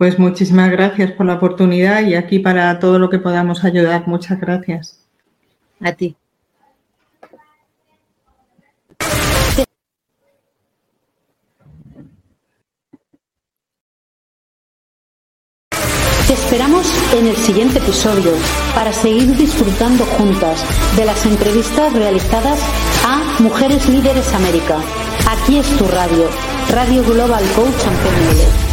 Pues 0.00 0.18
muchísimas 0.18 0.70
gracias 0.70 1.12
por 1.12 1.26
la 1.26 1.34
oportunidad 1.34 2.00
y 2.00 2.14
aquí 2.14 2.38
para 2.38 2.78
todo 2.78 2.98
lo 2.98 3.10
que 3.10 3.18
podamos 3.18 3.64
ayudar. 3.64 4.08
Muchas 4.08 4.40
gracias. 4.40 4.98
A 5.78 5.92
ti. 5.92 6.16
Te 16.26 16.32
esperamos 16.32 16.86
en 17.12 17.26
el 17.26 17.36
siguiente 17.36 17.78
episodio 17.80 18.32
para 18.74 18.94
seguir 18.94 19.36
disfrutando 19.36 20.06
juntas 20.06 20.64
de 20.96 21.04
las 21.04 21.26
entrevistas 21.26 21.92
realizadas 21.92 22.58
a 23.06 23.42
Mujeres 23.42 23.86
Líderes 23.86 24.32
América. 24.32 24.78
Aquí 25.28 25.58
es 25.58 25.66
tu 25.76 25.84
radio, 25.88 26.24
Radio 26.70 27.04
Global 27.04 27.44
Coach 27.54 27.86
and 27.86 28.69